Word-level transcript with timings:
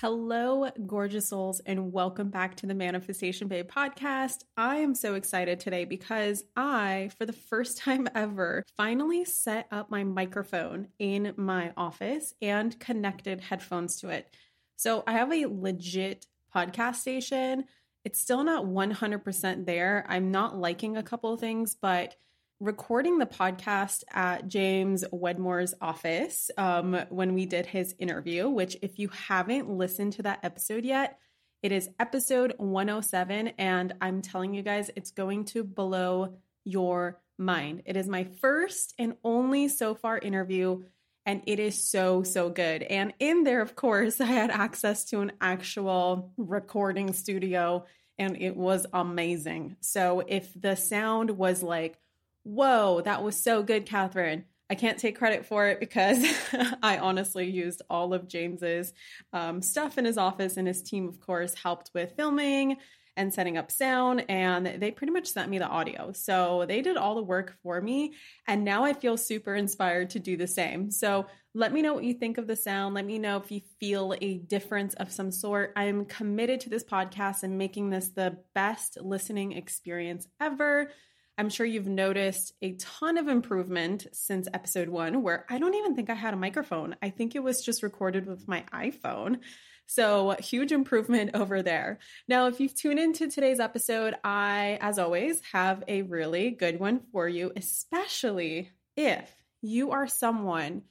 Hello, 0.00 0.70
gorgeous 0.86 1.28
souls, 1.28 1.58
and 1.66 1.92
welcome 1.92 2.30
back 2.30 2.54
to 2.54 2.68
the 2.68 2.74
Manifestation 2.74 3.48
Babe 3.48 3.68
podcast. 3.68 4.44
I 4.56 4.76
am 4.76 4.94
so 4.94 5.14
excited 5.14 5.58
today 5.58 5.86
because 5.86 6.44
I, 6.54 7.10
for 7.18 7.26
the 7.26 7.32
first 7.32 7.78
time 7.82 8.06
ever, 8.14 8.62
finally 8.76 9.24
set 9.24 9.66
up 9.72 9.90
my 9.90 10.04
microphone 10.04 10.86
in 11.00 11.34
my 11.36 11.72
office 11.76 12.32
and 12.40 12.78
connected 12.78 13.40
headphones 13.40 13.96
to 13.96 14.10
it. 14.10 14.32
So 14.76 15.02
I 15.04 15.14
have 15.14 15.32
a 15.32 15.46
legit 15.46 16.26
podcast 16.54 16.96
station. 16.96 17.64
It's 18.04 18.20
still 18.20 18.44
not 18.44 18.66
100% 18.66 19.66
there. 19.66 20.06
I'm 20.08 20.30
not 20.30 20.56
liking 20.56 20.96
a 20.96 21.02
couple 21.02 21.36
things, 21.36 21.74
but 21.74 22.14
recording 22.60 23.18
the 23.18 23.26
podcast 23.26 24.02
at 24.10 24.48
James 24.48 25.04
Wedmore's 25.12 25.74
office 25.80 26.50
um, 26.58 26.98
when 27.08 27.34
we 27.34 27.46
did 27.46 27.66
his 27.66 27.94
interview, 27.98 28.48
which, 28.48 28.76
if 28.82 28.98
you 28.98 29.08
haven't 29.08 29.70
listened 29.70 30.14
to 30.14 30.22
that 30.22 30.40
episode 30.42 30.84
yet, 30.84 31.18
it 31.62 31.70
is 31.70 31.88
episode 32.00 32.54
107. 32.58 33.48
And 33.58 33.94
I'm 34.00 34.22
telling 34.22 34.54
you 34.54 34.62
guys, 34.62 34.90
it's 34.96 35.12
going 35.12 35.44
to 35.46 35.62
blow 35.62 36.34
your 36.64 37.20
mind. 37.38 37.82
It 37.86 37.96
is 37.96 38.08
my 38.08 38.24
first 38.40 38.94
and 38.98 39.14
only 39.22 39.68
so 39.68 39.94
far 39.94 40.18
interview. 40.18 40.82
And 41.26 41.42
it 41.46 41.60
is 41.60 41.84
so, 41.84 42.22
so 42.22 42.50
good. 42.50 42.82
And 42.82 43.12
in 43.20 43.44
there, 43.44 43.60
of 43.60 43.76
course, 43.76 44.20
I 44.20 44.26
had 44.26 44.50
access 44.50 45.04
to 45.06 45.20
an 45.20 45.32
actual 45.40 46.32
recording 46.36 47.12
studio 47.12 47.84
and 48.18 48.36
it 48.40 48.56
was 48.56 48.84
amazing. 48.92 49.76
So 49.80 50.24
if 50.26 50.50
the 50.60 50.74
sound 50.74 51.30
was 51.30 51.62
like, 51.62 51.98
whoa, 52.48 53.02
that 53.02 53.22
was 53.22 53.40
so 53.40 53.62
good, 53.62 53.86
Kathrin. 53.86 54.44
I 54.70 54.74
can't 54.74 54.98
take 54.98 55.18
credit 55.18 55.46
for 55.46 55.66
it 55.68 55.80
because 55.80 56.24
I 56.82 56.98
honestly 56.98 57.50
used 57.50 57.82
all 57.88 58.12
of 58.12 58.28
James's 58.28 58.92
um, 59.32 59.62
stuff 59.62 59.98
in 59.98 60.04
his 60.04 60.18
office, 60.18 60.56
and 60.56 60.66
his 60.66 60.82
team, 60.82 61.08
of 61.08 61.20
course, 61.20 61.54
helped 61.54 61.90
with 61.94 62.16
filming 62.16 62.78
and 63.16 63.34
setting 63.34 63.56
up 63.56 63.70
sound, 63.70 64.24
and 64.28 64.80
they 64.80 64.90
pretty 64.90 65.12
much 65.12 65.26
sent 65.26 65.50
me 65.50 65.58
the 65.58 65.66
audio. 65.66 66.12
So 66.12 66.64
they 66.68 66.80
did 66.82 66.96
all 66.96 67.16
the 67.16 67.22
work 67.22 67.56
for 67.62 67.80
me, 67.80 68.14
and 68.46 68.64
now 68.64 68.84
I 68.84 68.92
feel 68.94 69.16
super 69.16 69.54
inspired 69.54 70.10
to 70.10 70.18
do 70.18 70.36
the 70.36 70.46
same. 70.46 70.90
So 70.90 71.26
let 71.54 71.72
me 71.72 71.82
know 71.82 71.94
what 71.94 72.04
you 72.04 72.14
think 72.14 72.38
of 72.38 72.46
the 72.46 72.56
sound. 72.56 72.94
Let 72.94 73.06
me 73.06 73.18
know 73.18 73.36
if 73.38 73.50
you 73.50 73.60
feel 73.80 74.14
a 74.20 74.38
difference 74.38 74.94
of 74.94 75.10
some 75.10 75.32
sort. 75.32 75.72
I 75.76 75.84
am 75.84 76.04
committed 76.04 76.60
to 76.60 76.70
this 76.70 76.84
podcast 76.84 77.42
and 77.42 77.58
making 77.58 77.90
this 77.90 78.10
the 78.10 78.38
best 78.54 78.98
listening 79.00 79.52
experience 79.52 80.28
ever. 80.40 80.90
I'm 81.38 81.50
sure 81.50 81.64
you've 81.64 81.86
noticed 81.86 82.52
a 82.62 82.72
ton 82.72 83.16
of 83.16 83.28
improvement 83.28 84.08
since 84.12 84.48
episode 84.52 84.88
one, 84.88 85.22
where 85.22 85.46
I 85.48 85.60
don't 85.60 85.76
even 85.76 85.94
think 85.94 86.10
I 86.10 86.14
had 86.14 86.34
a 86.34 86.36
microphone. 86.36 86.96
I 87.00 87.10
think 87.10 87.36
it 87.36 87.44
was 87.44 87.64
just 87.64 87.84
recorded 87.84 88.26
with 88.26 88.48
my 88.48 88.64
iPhone. 88.74 89.38
So, 89.86 90.34
huge 90.40 90.72
improvement 90.72 91.30
over 91.34 91.62
there. 91.62 92.00
Now, 92.26 92.48
if 92.48 92.58
you've 92.58 92.74
tuned 92.74 92.98
into 92.98 93.30
today's 93.30 93.60
episode, 93.60 94.16
I, 94.24 94.78
as 94.80 94.98
always, 94.98 95.40
have 95.52 95.84
a 95.86 96.02
really 96.02 96.50
good 96.50 96.80
one 96.80 97.02
for 97.12 97.28
you, 97.28 97.52
especially 97.54 98.72
if 98.96 99.32
you 99.62 99.92
are 99.92 100.08
someone 100.08 100.82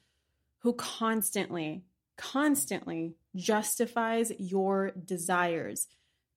who 0.59 0.71
constantly, 0.73 1.83
constantly 2.17 3.15
justifies 3.35 4.31
your 4.39 4.91
desires 4.91 5.87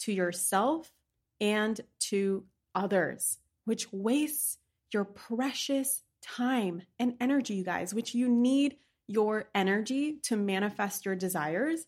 to 0.00 0.12
yourself 0.12 0.92
and 1.40 1.80
to 2.00 2.44
others 2.74 3.38
which 3.70 3.86
wastes 3.92 4.58
your 4.92 5.04
precious 5.04 6.02
time 6.22 6.82
and 6.98 7.14
energy, 7.20 7.54
you 7.54 7.62
guys, 7.62 7.94
which 7.94 8.16
you 8.16 8.28
need 8.28 8.74
your 9.06 9.48
energy 9.54 10.18
to 10.24 10.36
manifest 10.36 11.06
your 11.06 11.14
desires. 11.14 11.86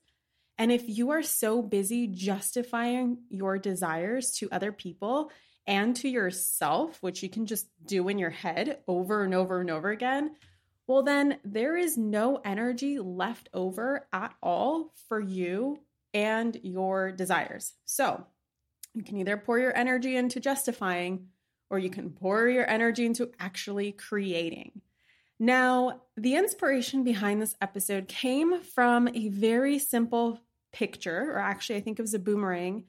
And 0.59 0.71
if 0.71 0.85
you 0.87 1.11
are 1.11 1.25
so 1.25 1.61
busy 1.61 2.07
justifying 2.07 3.19
your 3.31 3.59
desires 3.59 4.31
to 4.37 4.49
other 4.53 4.71
people 4.71 5.33
and 5.67 5.97
to 5.97 6.09
yourself, 6.09 7.03
which 7.03 7.21
you 7.21 7.29
can 7.29 7.47
just 7.47 7.67
do 7.85 8.07
in 8.07 8.17
your 8.17 8.31
head 8.31 8.79
over 8.87 9.25
and 9.25 9.35
over 9.35 9.61
and 9.61 9.69
over 9.69 9.91
again, 9.91 10.37
well, 10.87 11.03
then 11.03 11.41
there 11.45 11.77
is 11.77 11.99
no 11.99 12.41
energy 12.45 13.01
left 13.01 13.49
over 13.53 14.07
at 14.13 14.37
all 14.41 14.93
for 15.09 15.19
you 15.19 15.81
and 16.15 16.57
your 16.63 17.11
desires. 17.11 17.73
So 17.87 18.25
you 18.95 19.03
can 19.03 19.17
either 19.17 19.37
pour 19.37 19.59
your 19.59 19.77
energy 19.77 20.15
into 20.15 20.39
justifying 20.39 21.27
or 21.73 21.79
you 21.79 21.89
can 21.89 22.11
pour 22.11 22.49
your 22.49 22.69
energy 22.69 23.07
into 23.07 23.31
actually 23.41 23.93
creating. 23.93 24.83
Now, 25.41 26.03
the 26.17 26.37
inspiration 26.37 27.03
behind 27.03 27.41
this 27.41 27.57
episode 27.63 28.07
came 28.07 28.61
from 28.61 29.09
a 29.09 29.29
very 29.31 29.79
simple 29.79 30.39
picture, 30.73 31.33
or 31.33 31.39
actually, 31.39 31.77
I 31.77 31.81
think 31.81 31.99
it 31.99 32.03
was 32.03 32.15
a 32.15 32.19
boomerang 32.19 32.85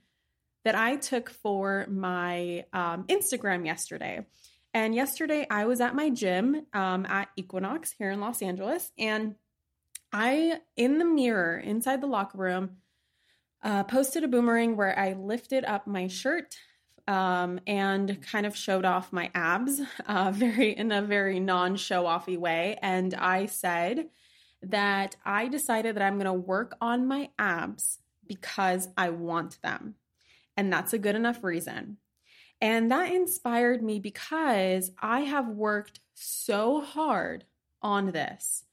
that 0.66 0.76
I 0.76 0.98
took 0.98 1.30
for 1.30 1.88
my 1.90 2.66
um, 2.74 3.06
Instagram 3.06 3.66
yesterday. 3.66 4.26
And 4.74 4.94
yesterday, 4.94 5.48
I 5.50 5.66
was 5.66 5.80
at 5.80 5.96
my 5.96 6.10
gym 6.10 6.66
um, 6.74 7.06
at 7.06 7.30
Equinox 7.38 7.94
here 7.98 8.12
in 8.12 8.20
Los 8.20 8.42
Angeles, 8.42 8.92
and 8.98 9.36
I, 10.12 10.60
in 10.76 11.00
the 11.00 11.06
mirror 11.06 11.58
inside 11.58 12.02
the 12.02 12.08
locker 12.08 12.38
room, 12.38 12.78
uh, 13.64 13.86
posted 13.86 14.26
a 14.26 14.28
boomerang 14.28 14.76
where 14.76 14.98
I 14.98 15.14
lifted 15.14 15.64
up 15.64 15.88
my 15.88 16.08
shirt 16.08 16.58
um, 17.08 17.60
and 17.68 18.22
kind 18.22 18.46
of 18.46 18.56
showed 18.56 18.86
off 18.86 19.14
my 19.14 19.30
abs, 19.34 19.82
uh, 20.08 20.32
very 20.34 20.76
in 20.76 20.92
a 20.92 21.02
very 21.02 21.40
non-show 21.40 22.04
offy 22.04 22.38
way. 22.38 22.78
And 22.82 23.14
I 23.14 23.46
said 23.48 24.10
that 24.62 25.16
I 25.26 25.48
decided 25.48 25.96
that 25.96 26.04
I'm 26.04 26.16
going 26.16 26.26
to 26.26 26.34
work 26.34 26.76
on 26.80 27.08
my 27.08 27.30
abs 27.38 28.00
because 28.26 28.88
I 28.98 29.10
want 29.10 29.62
them, 29.62 29.96
and 30.56 30.72
that's 30.72 30.94
a 30.94 31.00
good 31.00 31.16
enough 31.16 31.44
reason. 31.44 31.98
And 32.62 32.90
that 32.92 33.12
inspired 33.12 33.84
me 33.84 34.00
because 34.00 34.92
I 35.02 35.22
have 35.22 35.50
worked 35.50 36.00
so 36.14 36.80
hard 36.80 37.44
on 37.82 38.12
this. 38.12 38.64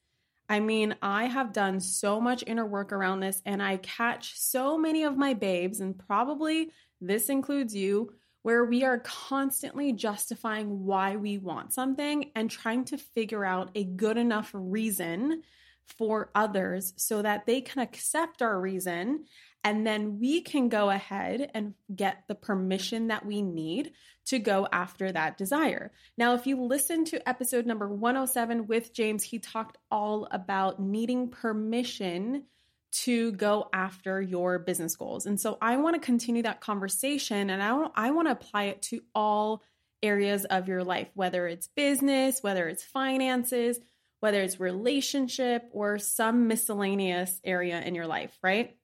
I 0.51 0.59
mean, 0.59 0.97
I 1.01 1.27
have 1.27 1.53
done 1.53 1.79
so 1.79 2.21
much 2.21 2.43
inner 2.45 2.67
work 2.67 2.93
around 2.93 3.21
this, 3.21 3.41
and 3.47 3.63
I 3.63 3.77
catch 3.77 4.37
so 4.37 4.77
many 4.77 5.05
of 5.05 5.17
my 5.17 5.33
babes, 5.33 5.79
and 5.79 5.97
probably 5.97 6.73
this 7.01 7.29
includes 7.29 7.73
you, 7.73 8.13
where 8.43 8.65
we 8.65 8.83
are 8.83 8.99
constantly 8.99 9.93
justifying 9.93 10.85
why 10.85 11.15
we 11.15 11.39
want 11.39 11.73
something 11.73 12.33
and 12.35 12.51
trying 12.51 12.85
to 12.87 12.99
figure 12.99 13.45
out 13.45 13.71
a 13.77 13.85
good 13.85 14.17
enough 14.17 14.51
reason 14.53 15.43
for 15.87 16.31
others 16.35 16.95
so 16.97 17.23
that 17.23 17.47
they 17.47 17.61
can 17.61 17.81
accept 17.81 18.43
our 18.43 18.61
reason 18.61 19.27
and 19.63 19.87
then 19.87 20.19
we 20.19 20.41
can 20.41 20.69
go 20.69 20.89
ahead 20.89 21.51
and 21.55 21.75
get 21.95 22.25
the 22.29 22.35
permission 22.35 23.09
that 23.09 23.27
we 23.27 23.43
need 23.43 23.93
to 24.27 24.39
go 24.39 24.67
after 24.73 25.13
that 25.13 25.37
desire. 25.37 25.93
Now, 26.17 26.35
if 26.35 26.47
you 26.47 26.63
listen 26.63 27.05
to 27.07 27.29
episode 27.29 27.67
number 27.67 27.89
107 27.89 28.67
with 28.67 28.95
James, 28.95 29.23
he 29.23 29.39
talked 29.39 29.77
all 29.91 30.29
about 30.31 30.81
needing 30.81 31.29
permission 31.29 32.45
to 32.93 33.33
go 33.33 33.69
after 33.73 34.21
your 34.21 34.59
business 34.59 34.97
goals. 34.97 35.27
And 35.27 35.41
so 35.41 35.59
I 35.61 35.77
want 35.77 35.95
to 35.95 36.01
continue 36.01 36.43
that 36.43 36.61
conversation 36.61 37.51
and 37.51 37.63
I, 37.63 37.87
I 37.95 38.11
want 38.11 38.29
to 38.29 38.33
apply 38.33 38.65
it 38.65 38.83
to 38.83 39.01
all 39.15 39.63
areas 40.03 40.45
of 40.47 40.69
your 40.69 40.83
life, 40.83 41.09
whether 41.15 41.47
it's 41.47 41.69
business, 41.69 42.43
whether 42.43 42.69
it's 42.69 42.83
finances, 42.83 43.79
whether 44.21 44.41
it's 44.41 44.59
relationship 44.59 45.69
or 45.73 45.99
some 45.99 46.49
miscellaneous 46.49 47.41
area 47.45 47.81
in 47.81 47.95
your 47.95 48.07
life, 48.07 48.37
right? 48.43 48.77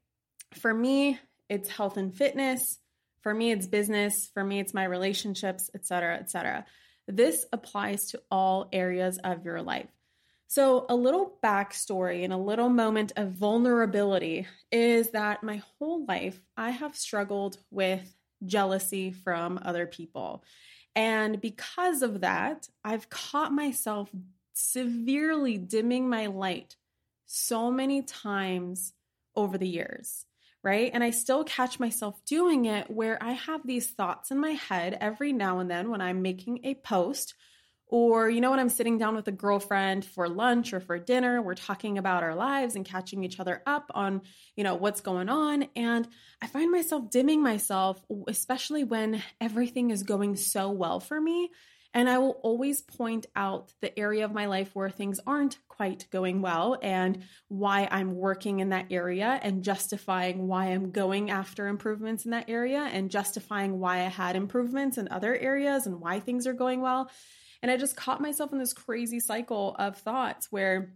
For 0.56 0.72
me, 0.72 1.18
it's 1.48 1.68
health 1.68 1.96
and 1.96 2.14
fitness. 2.14 2.78
For 3.22 3.34
me, 3.34 3.50
it's 3.50 3.66
business. 3.66 4.30
For 4.32 4.44
me, 4.44 4.60
it's 4.60 4.74
my 4.74 4.84
relationships, 4.84 5.70
etc., 5.74 6.16
etc. 6.16 6.66
This 7.08 7.46
applies 7.52 8.10
to 8.10 8.22
all 8.30 8.68
areas 8.72 9.18
of 9.18 9.44
your 9.44 9.62
life. 9.62 9.88
So, 10.48 10.86
a 10.88 10.94
little 10.94 11.38
backstory 11.42 12.22
and 12.22 12.32
a 12.32 12.38
little 12.38 12.68
moment 12.68 13.12
of 13.16 13.32
vulnerability 13.32 14.46
is 14.70 15.10
that 15.10 15.42
my 15.42 15.62
whole 15.78 16.04
life 16.06 16.40
I 16.56 16.70
have 16.70 16.96
struggled 16.96 17.58
with 17.70 18.14
jealousy 18.44 19.10
from 19.10 19.58
other 19.62 19.86
people. 19.86 20.44
And 20.94 21.40
because 21.40 22.02
of 22.02 22.20
that, 22.20 22.68
I've 22.84 23.10
caught 23.10 23.52
myself 23.52 24.10
severely 24.52 25.58
dimming 25.58 26.08
my 26.08 26.26
light 26.26 26.76
so 27.26 27.70
many 27.70 28.02
times 28.02 28.94
over 29.34 29.58
the 29.58 29.68
years, 29.68 30.24
right? 30.66 30.90
And 30.92 31.04
I 31.04 31.10
still 31.10 31.44
catch 31.44 31.78
myself 31.78 32.20
doing 32.24 32.64
it 32.64 32.90
where 32.90 33.22
I 33.22 33.34
have 33.34 33.64
these 33.64 33.88
thoughts 33.88 34.32
in 34.32 34.38
my 34.38 34.50
head 34.50 34.98
every 35.00 35.32
now 35.32 35.60
and 35.60 35.70
then 35.70 35.90
when 35.92 36.00
I'm 36.00 36.22
making 36.22 36.58
a 36.64 36.74
post 36.74 37.34
or, 37.86 38.28
you 38.28 38.40
know, 38.40 38.50
when 38.50 38.58
I'm 38.58 38.68
sitting 38.68 38.98
down 38.98 39.14
with 39.14 39.28
a 39.28 39.32
girlfriend 39.32 40.04
for 40.04 40.28
lunch 40.28 40.72
or 40.72 40.80
for 40.80 40.98
dinner, 40.98 41.40
we're 41.40 41.54
talking 41.54 41.98
about 41.98 42.24
our 42.24 42.34
lives 42.34 42.74
and 42.74 42.84
catching 42.84 43.22
each 43.22 43.38
other 43.38 43.62
up 43.64 43.92
on, 43.94 44.22
you 44.56 44.64
know, 44.64 44.74
what's 44.74 45.02
going 45.02 45.28
on. 45.28 45.68
And 45.76 46.08
I 46.42 46.48
find 46.48 46.72
myself 46.72 47.12
dimming 47.12 47.44
myself, 47.44 48.02
especially 48.26 48.82
when 48.82 49.22
everything 49.40 49.92
is 49.92 50.02
going 50.02 50.34
so 50.34 50.72
well 50.72 50.98
for 50.98 51.20
me. 51.20 51.48
And 51.96 52.10
I 52.10 52.18
will 52.18 52.38
always 52.42 52.82
point 52.82 53.24
out 53.34 53.72
the 53.80 53.98
area 53.98 54.26
of 54.26 54.34
my 54.34 54.44
life 54.44 54.68
where 54.74 54.90
things 54.90 55.18
aren't 55.26 55.56
quite 55.66 56.06
going 56.12 56.42
well 56.42 56.76
and 56.82 57.22
why 57.48 57.88
I'm 57.90 58.14
working 58.14 58.60
in 58.60 58.68
that 58.68 58.88
area 58.90 59.40
and 59.42 59.64
justifying 59.64 60.46
why 60.46 60.66
I'm 60.66 60.90
going 60.90 61.30
after 61.30 61.66
improvements 61.66 62.26
in 62.26 62.32
that 62.32 62.50
area 62.50 62.80
and 62.92 63.10
justifying 63.10 63.78
why 63.78 64.00
I 64.00 64.08
had 64.08 64.36
improvements 64.36 64.98
in 64.98 65.08
other 65.08 65.34
areas 65.34 65.86
and 65.86 65.98
why 65.98 66.20
things 66.20 66.46
are 66.46 66.52
going 66.52 66.82
well. 66.82 67.10
And 67.62 67.70
I 67.70 67.78
just 67.78 67.96
caught 67.96 68.20
myself 68.20 68.52
in 68.52 68.58
this 68.58 68.74
crazy 68.74 69.18
cycle 69.18 69.74
of 69.78 69.96
thoughts 69.96 70.48
where 70.50 70.92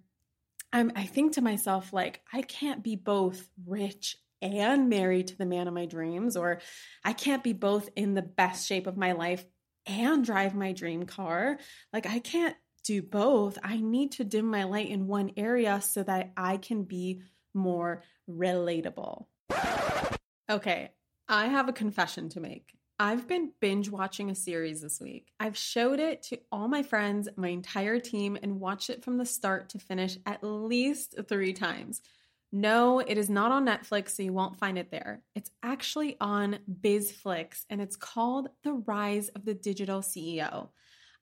I'm, 0.71 0.93
I 0.95 1.07
think 1.07 1.33
to 1.33 1.41
myself, 1.41 1.95
like, 1.95 2.21
I 2.31 2.43
can't 2.43 2.85
be 2.85 2.97
both 2.97 3.49
rich 3.67 4.19
and 4.43 4.91
married 4.91 5.29
to 5.29 5.39
the 5.39 5.47
man 5.47 5.67
of 5.67 5.73
my 5.73 5.87
dreams, 5.87 6.37
or 6.37 6.61
I 7.03 7.15
can't 7.15 7.43
be 7.43 7.55
both 7.55 7.89
in 7.97 8.13
the 8.13 8.21
best 8.21 8.69
shape 8.69 8.87
of 8.87 8.99
my 8.99 9.13
life 9.13 9.47
and 9.87 10.25
drive 10.25 10.55
my 10.55 10.73
dream 10.73 11.05
car. 11.05 11.59
Like, 11.93 12.07
I 12.07 12.19
can't 12.19 12.57
do 12.85 13.03
both. 13.03 13.59
I 13.63 13.79
need 13.81 14.13
to 14.13 14.25
dim 14.25 14.47
my 14.47 14.65
light 14.65 14.89
in 14.89 15.07
one 15.07 15.33
area 15.37 15.81
so 15.81 16.03
that 16.03 16.33
I 16.37 16.57
can 16.57 16.85
be 16.85 17.23
more 17.55 18.03
relatable. 18.29 19.27
Okay, 20.49 20.91
I 21.29 21.47
have 21.47 21.69
a 21.69 21.73
confession 21.73 22.29
to 22.31 22.41
make. 22.41 22.75
I've 22.99 23.27
been 23.27 23.53
binge 23.61 23.89
watching 23.89 24.31
a 24.31 24.35
series 24.35 24.83
this 24.83 25.01
week. 25.01 25.33
I've 25.41 25.57
showed 25.57 26.01
it 26.01 26.23
to 26.25 26.39
all 26.53 26.69
my 26.69 26.83
friends, 26.83 27.29
my 27.37 27.49
entire 27.49 27.99
team, 27.99 28.37
and 28.43 28.61
watched 28.61 28.91
it 28.91 29.03
from 29.03 29.17
the 29.17 29.25
start 29.25 29.71
to 29.71 29.79
finish 29.79 30.19
at 30.27 30.45
least 30.45 31.15
three 31.27 31.55
times. 31.55 32.03
No, 32.53 32.99
it 32.99 33.17
is 33.17 33.31
not 33.31 33.53
on 33.53 33.67
Netflix, 33.67 34.11
so 34.11 34.23
you 34.23 34.33
won't 34.33 34.59
find 34.59 34.77
it 34.77 34.91
there. 34.91 35.23
It's 35.37 35.51
actually 35.63 36.17
on 36.21 36.59
BizFlix, 36.81 37.65
and 37.71 37.81
it's 37.81 37.97
called 37.97 38.49
The 38.65 38.73
Rise 38.73 39.29
of 39.29 39.45
the 39.45 39.55
Digital 39.55 40.01
CEO. 40.01 40.69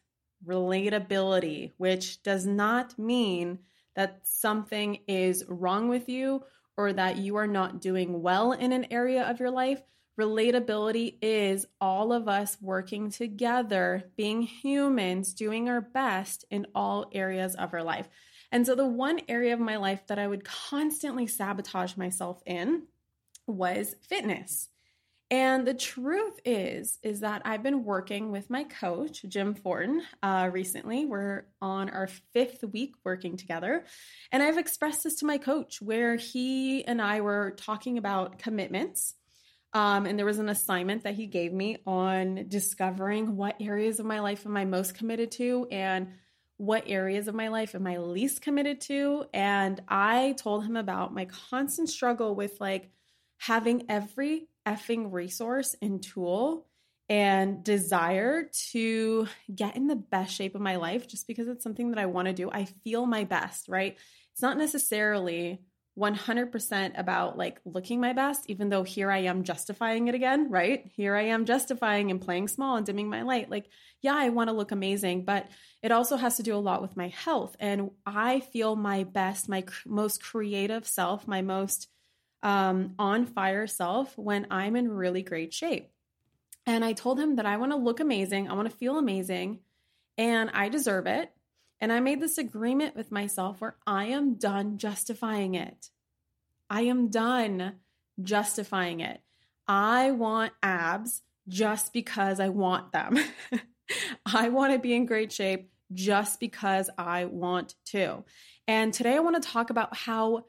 Relatability, 0.46 1.72
which 1.78 2.22
does 2.22 2.46
not 2.46 2.98
mean 2.98 3.60
that 3.94 4.20
something 4.24 4.98
is 5.08 5.44
wrong 5.48 5.88
with 5.88 6.08
you 6.08 6.42
or 6.76 6.92
that 6.92 7.16
you 7.16 7.36
are 7.36 7.46
not 7.46 7.80
doing 7.80 8.22
well 8.22 8.52
in 8.52 8.72
an 8.72 8.86
area 8.90 9.22
of 9.22 9.40
your 9.40 9.50
life. 9.50 9.82
Relatability 10.20 11.16
is 11.20 11.66
all 11.80 12.12
of 12.12 12.28
us 12.28 12.56
working 12.60 13.10
together, 13.10 14.04
being 14.16 14.42
humans, 14.42 15.34
doing 15.34 15.68
our 15.68 15.80
best 15.80 16.44
in 16.50 16.66
all 16.74 17.10
areas 17.12 17.54
of 17.54 17.74
our 17.74 17.82
life. 17.82 18.08
And 18.52 18.66
so, 18.66 18.74
the 18.74 18.86
one 18.86 19.20
area 19.28 19.52
of 19.52 19.60
my 19.60 19.76
life 19.76 20.06
that 20.06 20.18
I 20.18 20.26
would 20.26 20.44
constantly 20.44 21.26
sabotage 21.26 21.96
myself 21.96 22.42
in 22.46 22.84
was 23.46 23.94
fitness. 24.08 24.68
And 25.30 25.66
the 25.66 25.74
truth 25.74 26.38
is, 26.44 26.98
is 27.02 27.20
that 27.20 27.42
I've 27.44 27.62
been 27.62 27.82
working 27.82 28.30
with 28.30 28.48
my 28.48 28.62
coach, 28.62 29.24
Jim 29.26 29.54
Fortin, 29.54 30.02
uh, 30.22 30.50
recently. 30.52 31.04
We're 31.04 31.46
on 31.60 31.90
our 31.90 32.08
fifth 32.32 32.62
week 32.62 32.94
working 33.04 33.36
together. 33.36 33.84
And 34.30 34.40
I've 34.40 34.58
expressed 34.58 35.02
this 35.02 35.16
to 35.16 35.26
my 35.26 35.38
coach 35.38 35.82
where 35.82 36.14
he 36.14 36.84
and 36.84 37.02
I 37.02 37.22
were 37.22 37.56
talking 37.56 37.98
about 37.98 38.38
commitments. 38.38 39.14
Um, 39.72 40.06
and 40.06 40.16
there 40.16 40.26
was 40.26 40.38
an 40.38 40.48
assignment 40.48 41.02
that 41.02 41.14
he 41.14 41.26
gave 41.26 41.52
me 41.52 41.78
on 41.86 42.46
discovering 42.46 43.36
what 43.36 43.56
areas 43.60 43.98
of 43.98 44.06
my 44.06 44.20
life 44.20 44.46
am 44.46 44.56
I 44.56 44.64
most 44.64 44.94
committed 44.94 45.32
to 45.32 45.66
and 45.72 46.12
what 46.56 46.84
areas 46.86 47.26
of 47.26 47.34
my 47.34 47.48
life 47.48 47.74
am 47.74 47.86
I 47.86 47.98
least 47.98 48.42
committed 48.42 48.80
to. 48.82 49.24
And 49.34 49.82
I 49.88 50.34
told 50.38 50.64
him 50.64 50.76
about 50.76 51.12
my 51.12 51.26
constant 51.50 51.90
struggle 51.90 52.36
with 52.36 52.60
like 52.60 52.90
having 53.38 53.84
every 53.88 54.48
effing 54.66 55.12
resource 55.12 55.74
and 55.80 56.02
tool 56.02 56.66
and 57.08 57.62
desire 57.62 58.50
to 58.72 59.28
get 59.54 59.76
in 59.76 59.86
the 59.86 59.96
best 59.96 60.34
shape 60.34 60.54
of 60.54 60.60
my 60.60 60.76
life 60.76 61.06
just 61.06 61.26
because 61.28 61.46
it's 61.46 61.62
something 61.62 61.90
that 61.90 62.00
I 62.00 62.06
want 62.06 62.26
to 62.26 62.34
do. 62.34 62.50
I 62.50 62.64
feel 62.64 63.06
my 63.06 63.24
best, 63.24 63.68
right? 63.68 63.96
It's 64.32 64.42
not 64.42 64.58
necessarily 64.58 65.60
100% 65.98 66.98
about 66.98 67.38
like 67.38 67.60
looking 67.64 68.00
my 68.00 68.12
best, 68.12 68.42
even 68.50 68.68
though 68.68 68.82
here 68.82 69.10
I 69.10 69.18
am 69.18 69.44
justifying 69.44 70.08
it 70.08 70.14
again, 70.14 70.50
right? 70.50 70.90
Here 70.94 71.14
I 71.14 71.22
am 71.22 71.46
justifying 71.46 72.10
and 72.10 72.20
playing 72.20 72.48
small 72.48 72.76
and 72.76 72.84
dimming 72.84 73.08
my 73.08 73.22
light. 73.22 73.50
Like, 73.50 73.68
yeah, 74.02 74.14
I 74.14 74.28
want 74.28 74.50
to 74.50 74.56
look 74.56 74.72
amazing, 74.72 75.24
but 75.24 75.46
it 75.82 75.92
also 75.92 76.16
has 76.16 76.36
to 76.36 76.42
do 76.42 76.54
a 76.54 76.58
lot 76.58 76.82
with 76.82 76.96
my 76.96 77.08
health. 77.08 77.56
And 77.60 77.92
I 78.04 78.40
feel 78.40 78.76
my 78.76 79.04
best, 79.04 79.48
my 79.48 79.62
cr- 79.62 79.88
most 79.88 80.22
creative 80.22 80.86
self, 80.86 81.26
my 81.26 81.40
most 81.40 81.88
um, 82.42 82.94
on 82.98 83.26
fire 83.26 83.66
self 83.66 84.16
when 84.16 84.46
I'm 84.50 84.76
in 84.76 84.88
really 84.88 85.22
great 85.22 85.52
shape. 85.52 85.90
And 86.66 86.84
I 86.84 86.92
told 86.92 87.20
him 87.20 87.36
that 87.36 87.46
I 87.46 87.56
want 87.56 87.72
to 87.72 87.78
look 87.78 88.00
amazing, 88.00 88.48
I 88.48 88.54
want 88.54 88.70
to 88.70 88.76
feel 88.76 88.98
amazing, 88.98 89.60
and 90.18 90.50
I 90.52 90.68
deserve 90.68 91.06
it. 91.06 91.30
And 91.80 91.92
I 91.92 92.00
made 92.00 92.20
this 92.20 92.38
agreement 92.38 92.96
with 92.96 93.12
myself 93.12 93.60
where 93.60 93.76
I 93.86 94.06
am 94.06 94.34
done 94.34 94.78
justifying 94.78 95.54
it. 95.54 95.90
I 96.70 96.82
am 96.82 97.08
done 97.08 97.74
justifying 98.22 99.00
it. 99.00 99.20
I 99.68 100.12
want 100.12 100.52
abs 100.62 101.22
just 101.48 101.92
because 101.92 102.40
I 102.40 102.48
want 102.48 102.92
them. 102.92 103.18
I 104.26 104.48
want 104.48 104.72
to 104.72 104.78
be 104.78 104.94
in 104.94 105.06
great 105.06 105.32
shape 105.32 105.70
just 105.92 106.40
because 106.40 106.90
I 106.98 107.26
want 107.26 107.74
to. 107.86 108.24
And 108.66 108.92
today 108.92 109.14
I 109.14 109.20
want 109.20 109.40
to 109.40 109.48
talk 109.48 109.70
about 109.70 109.96
how 109.96 110.46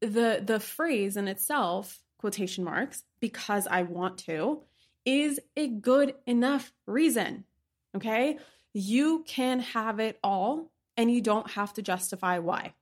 the 0.00 0.42
the 0.44 0.60
phrase 0.60 1.16
in 1.16 1.28
itself 1.28 1.98
quotation 2.18 2.64
marks 2.64 3.04
because 3.20 3.66
i 3.66 3.82
want 3.82 4.18
to 4.18 4.62
is 5.04 5.40
a 5.56 5.68
good 5.68 6.14
enough 6.26 6.72
reason 6.86 7.44
okay? 7.96 8.38
You 8.72 9.24
can 9.26 9.60
have 9.60 10.00
it 10.00 10.18
all 10.22 10.70
and 10.96 11.10
you 11.10 11.20
don't 11.20 11.50
have 11.52 11.72
to 11.74 11.82
justify 11.82 12.38
why. 12.38 12.74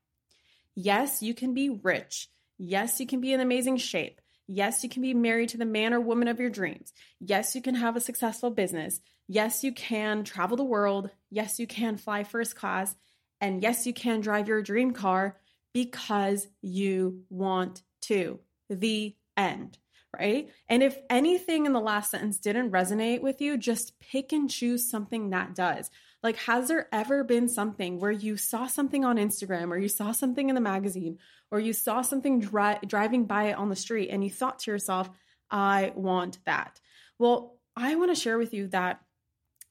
Yes 0.74 1.22
you 1.22 1.34
can 1.34 1.54
be 1.54 1.68
rich. 1.70 2.28
Yes 2.58 3.00
you 3.00 3.06
can 3.06 3.20
be 3.20 3.32
in 3.32 3.40
amazing 3.40 3.76
shape. 3.76 4.20
Yes 4.46 4.82
you 4.82 4.88
can 4.88 5.02
be 5.02 5.14
married 5.14 5.50
to 5.50 5.58
the 5.58 5.64
man 5.64 5.92
or 5.92 6.00
woman 6.00 6.28
of 6.28 6.40
your 6.40 6.50
dreams. 6.50 6.92
Yes 7.20 7.54
you 7.54 7.62
can 7.62 7.74
have 7.74 7.96
a 7.96 8.00
successful 8.00 8.50
business. 8.50 9.00
Yes 9.28 9.62
you 9.62 9.72
can 9.72 10.24
travel 10.24 10.56
the 10.56 10.64
world. 10.64 11.10
Yes 11.30 11.58
you 11.58 11.66
can 11.66 11.96
fly 11.96 12.24
first 12.24 12.56
class. 12.56 12.94
And 13.40 13.62
yes 13.62 13.86
you 13.86 13.92
can 13.92 14.20
drive 14.20 14.48
your 14.48 14.62
dream 14.62 14.92
car 14.92 15.36
because 15.72 16.48
you 16.60 17.24
want 17.30 17.82
to. 18.02 18.40
The 18.68 19.14
end, 19.36 19.78
right? 20.18 20.48
And 20.68 20.82
if 20.82 20.96
anything 21.10 21.66
in 21.66 21.72
the 21.72 21.80
last 21.80 22.10
sentence 22.10 22.38
didn't 22.38 22.70
resonate 22.70 23.20
with 23.20 23.40
you, 23.40 23.56
just 23.58 23.98
pick 24.00 24.32
and 24.32 24.50
choose 24.50 24.88
something 24.88 25.30
that 25.30 25.54
does. 25.54 25.90
Like, 26.22 26.36
has 26.36 26.68
there 26.68 26.88
ever 26.92 27.24
been 27.24 27.48
something 27.48 27.98
where 27.98 28.12
you 28.12 28.36
saw 28.36 28.66
something 28.66 29.04
on 29.04 29.16
Instagram 29.16 29.70
or 29.70 29.78
you 29.78 29.88
saw 29.88 30.12
something 30.12 30.48
in 30.48 30.54
the 30.54 30.60
magazine 30.60 31.18
or 31.50 31.58
you 31.58 31.72
saw 31.72 32.00
something 32.02 32.40
dri- 32.40 32.78
driving 32.86 33.26
by 33.26 33.44
it 33.44 33.58
on 33.58 33.68
the 33.68 33.76
street 33.76 34.08
and 34.08 34.22
you 34.22 34.30
thought 34.30 34.60
to 34.60 34.70
yourself, 34.70 35.10
I 35.50 35.92
want 35.96 36.38
that? 36.46 36.80
Well, 37.18 37.58
I 37.76 37.96
want 37.96 38.14
to 38.14 38.20
share 38.20 38.38
with 38.38 38.54
you 38.54 38.68
that, 38.68 39.00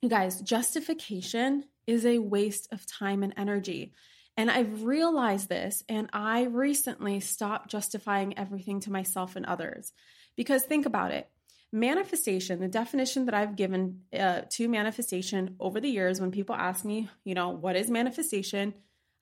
you 0.01 0.09
guys, 0.09 0.41
justification 0.41 1.65
is 1.87 2.05
a 2.05 2.17
waste 2.17 2.67
of 2.71 2.85
time 2.85 3.23
and 3.23 3.33
energy. 3.37 3.93
And 4.37 4.49
I've 4.49 4.83
realized 4.83 5.49
this, 5.49 5.83
and 5.89 6.09
I 6.13 6.43
recently 6.43 7.19
stopped 7.19 7.69
justifying 7.69 8.37
everything 8.37 8.79
to 8.81 8.91
myself 8.91 9.35
and 9.35 9.45
others. 9.45 9.91
Because 10.35 10.63
think 10.63 10.85
about 10.85 11.11
it 11.11 11.29
manifestation, 11.73 12.59
the 12.59 12.67
definition 12.67 13.25
that 13.25 13.33
I've 13.33 13.55
given 13.55 14.01
uh, 14.17 14.41
to 14.49 14.67
manifestation 14.67 15.55
over 15.59 15.79
the 15.79 15.89
years, 15.89 16.19
when 16.19 16.31
people 16.31 16.55
ask 16.55 16.83
me, 16.83 17.09
you 17.23 17.33
know, 17.33 17.49
what 17.49 17.75
is 17.75 17.89
manifestation? 17.89 18.73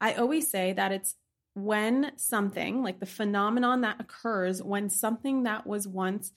I 0.02 0.14
always 0.14 0.50
say 0.50 0.74
that 0.74 0.92
it's 0.92 1.16
when 1.54 2.12
something, 2.16 2.82
like 2.84 3.00
the 3.00 3.06
phenomenon 3.06 3.82
that 3.82 4.00
occurs 4.00 4.64
when 4.64 4.90
something 4.90 5.44
that 5.44 5.68
was 5.68 5.88
once 5.88 6.32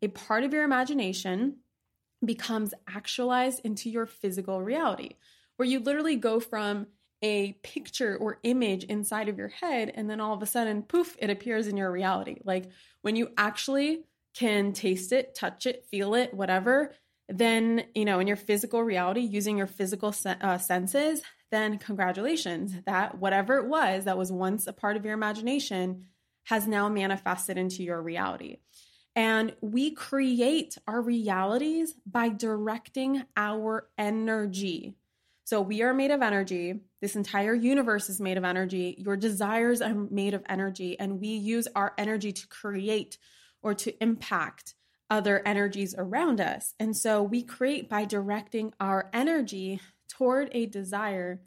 a 0.00 0.08
part 0.08 0.42
of 0.42 0.52
your 0.52 0.64
imagination 0.64 1.58
becomes 2.24 2.74
actualized 2.88 3.60
into 3.64 3.90
your 3.90 4.06
physical 4.06 4.62
reality, 4.62 5.10
where 5.56 5.68
you 5.68 5.78
literally 5.78 6.16
go 6.16 6.40
from 6.40 6.86
a 7.22 7.52
picture 7.62 8.16
or 8.16 8.38
image 8.42 8.84
inside 8.84 9.28
of 9.28 9.38
your 9.38 9.48
head 9.48 9.92
and 9.94 10.10
then 10.10 10.20
all 10.20 10.34
of 10.34 10.42
a 10.42 10.46
sudden 10.46 10.82
poof 10.82 11.16
it 11.18 11.30
appears 11.30 11.66
in 11.66 11.76
your 11.76 11.90
reality. 11.90 12.40
Like 12.44 12.70
when 13.02 13.16
you 13.16 13.30
actually 13.36 14.04
can 14.34 14.72
taste 14.72 15.12
it 15.12 15.34
touch 15.34 15.66
it 15.66 15.84
feel 15.90 16.14
it 16.14 16.32
whatever 16.32 16.94
then 17.28 17.84
you 17.94 18.04
know 18.04 18.18
in 18.18 18.26
your 18.26 18.36
physical 18.36 18.82
reality 18.82 19.20
using 19.20 19.58
your 19.58 19.66
physical 19.66 20.14
uh, 20.24 20.56
senses 20.56 21.22
then 21.50 21.76
congratulations 21.76 22.72
that 22.86 23.18
whatever 23.18 23.58
it 23.58 23.66
was 23.66 24.06
that 24.06 24.16
was 24.16 24.32
once 24.32 24.66
a 24.66 24.72
part 24.72 24.96
of 24.96 25.04
your 25.04 25.12
imagination 25.12 26.06
has 26.44 26.66
now 26.66 26.88
manifested 26.88 27.56
into 27.56 27.82
your 27.82 28.02
reality. 28.02 28.56
And 29.14 29.54
we 29.60 29.90
create 29.90 30.78
our 30.88 31.00
realities 31.02 31.94
by 32.06 32.30
directing 32.30 33.24
our 33.36 33.88
energy 33.98 34.96
so 35.52 35.60
we 35.60 35.82
are 35.82 35.92
made 35.92 36.10
of 36.10 36.22
energy. 36.22 36.80
This 37.02 37.14
entire 37.14 37.52
universe 37.54 38.08
is 38.08 38.18
made 38.18 38.38
of 38.38 38.44
energy. 38.44 38.94
Your 38.96 39.18
desires 39.18 39.82
are 39.82 39.92
made 39.92 40.32
of 40.32 40.42
energy, 40.48 40.98
and 40.98 41.20
we 41.20 41.28
use 41.28 41.68
our 41.76 41.92
energy 41.98 42.32
to 42.32 42.46
create 42.46 43.18
or 43.62 43.74
to 43.74 44.02
impact 44.02 44.72
other 45.10 45.42
energies 45.44 45.94
around 45.98 46.40
us. 46.40 46.72
And 46.80 46.96
so 46.96 47.22
we 47.22 47.42
create 47.42 47.90
by 47.90 48.06
directing 48.06 48.72
our 48.80 49.10
energy 49.12 49.78
toward 50.08 50.48
a 50.52 50.64
desire 50.64 51.42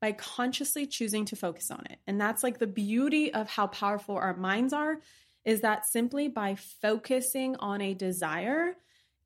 by 0.00 0.10
consciously 0.10 0.84
choosing 0.88 1.24
to 1.26 1.36
focus 1.36 1.70
on 1.70 1.84
it. 1.88 2.00
And 2.08 2.20
that's 2.20 2.42
like 2.42 2.58
the 2.58 2.66
beauty 2.66 3.32
of 3.32 3.48
how 3.48 3.68
powerful 3.68 4.16
our 4.16 4.36
minds 4.36 4.72
are 4.72 4.98
is 5.44 5.60
that 5.60 5.86
simply 5.86 6.26
by 6.26 6.56
focusing 6.82 7.54
on 7.60 7.80
a 7.80 7.94
desire, 7.94 8.74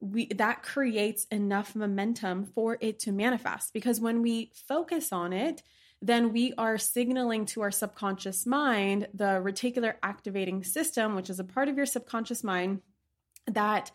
we 0.00 0.26
that 0.26 0.62
creates 0.62 1.24
enough 1.30 1.74
momentum 1.74 2.46
for 2.46 2.78
it 2.80 2.98
to 3.00 3.12
manifest. 3.12 3.72
Because 3.72 4.00
when 4.00 4.22
we 4.22 4.52
focus 4.68 5.12
on 5.12 5.32
it 5.32 5.62
then 6.00 6.32
we 6.32 6.52
are 6.56 6.78
signaling 6.78 7.44
to 7.44 7.60
our 7.60 7.70
subconscious 7.70 8.46
mind 8.46 9.08
the 9.14 9.40
reticular 9.42 9.94
activating 10.02 10.62
system 10.62 11.14
which 11.14 11.30
is 11.30 11.40
a 11.40 11.44
part 11.44 11.68
of 11.68 11.76
your 11.76 11.86
subconscious 11.86 12.44
mind 12.44 12.80
that 13.46 13.90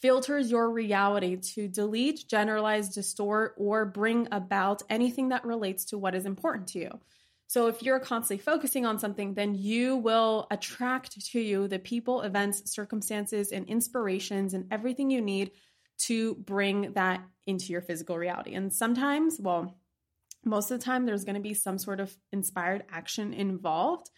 filters 0.00 0.50
your 0.50 0.70
reality 0.70 1.36
to 1.36 1.66
delete 1.66 2.28
generalize 2.28 2.88
distort 2.90 3.54
or 3.56 3.84
bring 3.84 4.28
about 4.30 4.82
anything 4.88 5.30
that 5.30 5.44
relates 5.44 5.84
to 5.84 5.98
what 5.98 6.14
is 6.14 6.26
important 6.26 6.68
to 6.68 6.78
you 6.78 7.00
so 7.48 7.66
if 7.66 7.82
you're 7.82 7.98
constantly 7.98 8.42
focusing 8.42 8.84
on 8.84 8.98
something, 8.98 9.32
then 9.32 9.54
you 9.54 9.96
will 9.96 10.46
attract 10.50 11.18
to 11.30 11.40
you 11.40 11.66
the 11.66 11.78
people, 11.78 12.20
events, 12.20 12.70
circumstances, 12.70 13.52
and 13.52 13.66
inspirations 13.66 14.52
and 14.52 14.66
everything 14.70 15.10
you 15.10 15.22
need 15.22 15.52
to 16.00 16.34
bring 16.34 16.92
that 16.92 17.22
into 17.46 17.72
your 17.72 17.80
physical 17.80 18.18
reality. 18.18 18.54
And 18.54 18.70
sometimes, 18.70 19.40
well, 19.40 19.78
most 20.44 20.70
of 20.70 20.78
the 20.78 20.84
time, 20.84 21.06
there's 21.06 21.24
going 21.24 21.36
to 21.36 21.40
be 21.40 21.54
some 21.54 21.78
sort 21.78 22.00
of 22.00 22.14
inspired 22.32 22.84
action 22.92 23.32
involved, 23.32 24.10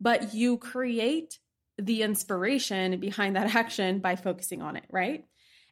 but 0.00 0.32
you 0.32 0.56
create 0.56 1.40
the 1.78 2.02
inspiration 2.02 3.00
behind 3.00 3.34
that 3.34 3.54
action 3.56 3.98
by 3.98 4.14
focusing 4.14 4.62
on 4.62 4.76
it, 4.76 4.84
right? 4.88 5.24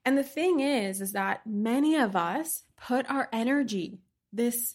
And 0.04 0.18
the 0.18 0.24
thing 0.24 0.58
is, 0.58 1.00
is 1.00 1.12
that 1.12 1.46
many 1.46 1.94
of 1.94 2.16
us 2.16 2.64
put 2.76 3.08
our 3.08 3.28
energy, 3.32 4.00
this 4.32 4.74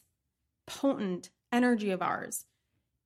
potent 0.65 1.29
energy 1.51 1.91
of 1.91 2.01
ours 2.01 2.45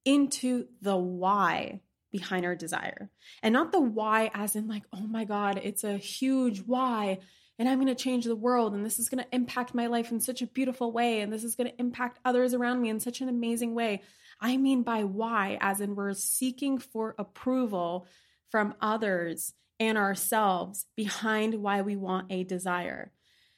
into 0.05 0.67
the 0.81 0.95
why 0.95 1.81
behind 2.11 2.45
our 2.45 2.55
desire. 2.55 3.09
And 3.43 3.53
not 3.53 3.71
the 3.71 3.81
why 3.81 4.31
as 4.33 4.55
in, 4.55 4.67
like, 4.67 4.83
oh 4.93 5.05
my 5.07 5.25
God, 5.25 5.59
it's 5.61 5.83
a 5.83 5.97
huge 5.97 6.59
why. 6.59 7.19
And 7.57 7.67
I'm 7.67 7.79
going 7.79 7.93
to 7.93 8.03
change 8.03 8.25
the 8.25 8.35
world. 8.35 8.73
And 8.73 8.85
this 8.85 8.99
is 8.99 9.09
going 9.09 9.23
to 9.23 9.35
impact 9.35 9.73
my 9.73 9.87
life 9.87 10.11
in 10.11 10.21
such 10.21 10.41
a 10.41 10.47
beautiful 10.47 10.91
way. 10.91 11.21
And 11.21 11.31
this 11.31 11.43
is 11.43 11.55
going 11.55 11.69
to 11.69 11.79
impact 11.79 12.19
others 12.23 12.53
around 12.53 12.81
me 12.81 12.89
in 12.89 12.99
such 12.99 13.21
an 13.21 13.29
amazing 13.29 13.75
way. 13.75 14.01
I 14.39 14.57
mean 14.57 14.83
by 14.83 15.03
why, 15.03 15.57
as 15.59 15.81
in 15.81 15.95
we're 15.95 16.13
seeking 16.13 16.77
for 16.77 17.15
approval 17.17 18.07
from 18.49 18.75
others 18.79 19.53
and 19.79 19.97
ourselves 19.97 20.85
behind 20.95 21.55
why 21.55 21.81
we 21.81 21.95
want 21.95 22.31
a 22.31 22.43
desire. 22.43 23.11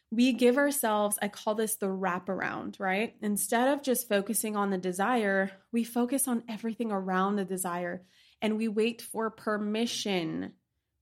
We 0.10 0.34
give 0.34 0.58
ourselves, 0.58 1.20
I 1.22 1.28
call 1.28 1.56
this 1.56 1.76
the 1.76 1.88
wraparound, 1.88 2.80
right? 2.80 3.16
Instead 3.22 3.74
of 3.74 3.84
just 3.84 4.08
focusing 4.08 4.56
on 4.56 4.70
the 4.70 4.78
desire, 4.78 5.52
we 5.72 5.84
focus 5.84 6.28
on 6.28 6.44
everything 6.48 6.92
around 6.92 7.36
the 7.36 7.46
desire 7.46 8.04
and 8.42 8.58
we 8.58 8.68
wait 8.68 9.02
for 9.02 9.30
permission 9.30 10.54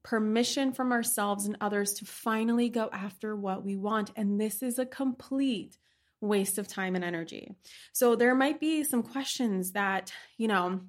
permission 0.06 0.72
from 0.72 0.92
ourselves 0.92 1.48
and 1.48 1.58
others 1.60 1.94
to 1.94 2.06
finally 2.06 2.70
go 2.70 2.88
after 2.94 3.36
what 3.36 3.66
we 3.66 3.76
want. 3.76 4.12
And 4.16 4.40
this 4.40 4.62
is 4.62 4.78
a 4.78 4.86
complete 4.86 5.80
waste 6.22 6.60
of 6.60 6.68
time 6.68 6.96
and 6.96 7.04
energy. 7.04 7.56
So 7.92 8.16
there 8.16 8.36
might 8.36 8.60
be 8.60 8.84
some 8.84 9.02
questions 9.02 9.72
that, 9.72 10.14
you 10.38 10.48
know, 10.48 10.82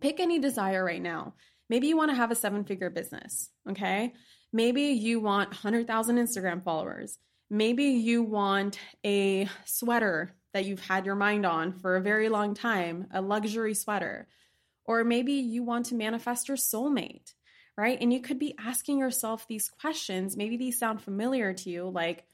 pick 0.00 0.18
any 0.18 0.40
desire 0.40 0.84
right 0.84 1.00
now. 1.00 1.34
Maybe 1.68 1.86
you 1.86 1.96
want 1.96 2.10
to 2.10 2.16
have 2.16 2.32
a 2.32 2.34
seven 2.34 2.64
figure 2.64 2.90
business, 2.90 3.50
okay? 3.70 4.14
Maybe 4.52 4.82
you 4.82 5.20
want 5.20 5.50
100,000 5.50 6.16
Instagram 6.16 6.64
followers. 6.64 7.18
Maybe 7.50 7.84
you 7.84 8.22
want 8.22 8.78
a 9.04 9.48
sweater 9.64 10.32
that 10.54 10.64
you've 10.64 10.80
had 10.80 11.06
your 11.06 11.16
mind 11.16 11.44
on 11.44 11.72
for 11.72 11.96
a 11.96 12.00
very 12.00 12.28
long 12.28 12.54
time, 12.54 13.08
a 13.12 13.20
luxury 13.20 13.74
sweater. 13.74 14.28
Or 14.84 15.04
maybe 15.04 15.34
you 15.34 15.62
want 15.62 15.86
to 15.86 15.94
manifest 15.94 16.48
your 16.48 16.56
soulmate 16.56 17.32
right? 17.80 17.98
And 17.98 18.12
you 18.12 18.20
could 18.20 18.38
be 18.38 18.54
asking 18.58 18.98
yourself 18.98 19.48
these 19.48 19.70
questions. 19.70 20.36
Maybe 20.36 20.58
these 20.58 20.78
sound 20.78 21.00
familiar 21.00 21.54
to 21.54 21.70
you, 21.70 21.88
like, 21.88 22.26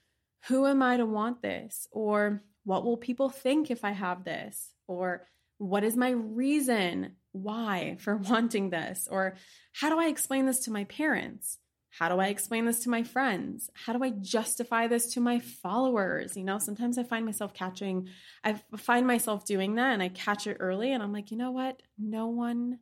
who 0.48 0.66
am 0.66 0.82
I 0.82 0.96
to 0.96 1.06
want 1.06 1.40
this? 1.40 1.86
Or 1.92 2.42
what 2.64 2.84
will 2.84 2.96
people 2.96 3.28
think 3.30 3.70
if 3.70 3.84
I 3.84 3.92
have 3.92 4.24
this? 4.24 4.72
Or 4.88 5.28
what 5.58 5.84
is 5.84 5.96
my 5.96 6.10
reason 6.10 7.12
why 7.30 7.96
for 8.00 8.16
wanting 8.28 8.70
this? 8.70 9.06
Or 9.08 9.36
how 9.72 9.88
do 9.88 10.00
I 10.00 10.06
explain 10.06 10.46
this 10.46 10.60
to 10.64 10.72
my 10.72 10.82
parents? 10.84 11.58
How 11.98 12.10
do 12.10 12.20
I 12.20 12.26
explain 12.26 12.66
this 12.66 12.80
to 12.80 12.90
my 12.90 13.02
friends? 13.02 13.70
How 13.72 13.94
do 13.94 14.04
I 14.04 14.10
justify 14.10 14.86
this 14.86 15.14
to 15.14 15.20
my 15.20 15.38
followers? 15.38 16.36
You 16.36 16.44
know, 16.44 16.58
sometimes 16.58 16.98
I 16.98 17.04
find 17.04 17.24
myself 17.24 17.54
catching, 17.54 18.08
I 18.44 18.60
find 18.76 19.06
myself 19.06 19.46
doing 19.46 19.76
that 19.76 19.94
and 19.94 20.02
I 20.02 20.08
catch 20.08 20.46
it 20.46 20.58
early 20.60 20.92
and 20.92 21.02
I'm 21.02 21.12
like, 21.12 21.30
you 21.30 21.38
know 21.38 21.52
what? 21.52 21.80
No 21.98 22.26
one 22.26 22.80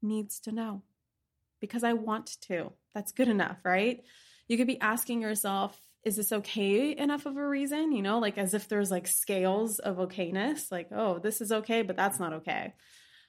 needs 0.00 0.40
to 0.40 0.52
know 0.52 0.82
because 1.60 1.84
I 1.84 1.92
want 1.92 2.40
to. 2.42 2.72
That's 2.94 3.12
good 3.12 3.28
enough, 3.28 3.58
right? 3.62 4.02
You 4.48 4.56
could 4.56 4.66
be 4.66 4.80
asking 4.80 5.20
yourself, 5.20 5.78
is 6.02 6.16
this 6.16 6.32
okay 6.32 6.96
enough 6.96 7.26
of 7.26 7.36
a 7.36 7.46
reason? 7.46 7.92
You 7.92 8.00
know, 8.00 8.20
like 8.20 8.38
as 8.38 8.54
if 8.54 8.68
there's 8.68 8.90
like 8.90 9.06
scales 9.06 9.80
of 9.80 9.96
okayness, 9.96 10.72
like, 10.72 10.88
oh, 10.92 11.18
this 11.18 11.42
is 11.42 11.52
okay, 11.52 11.82
but 11.82 11.96
that's 11.96 12.18
not 12.18 12.32
okay. 12.32 12.72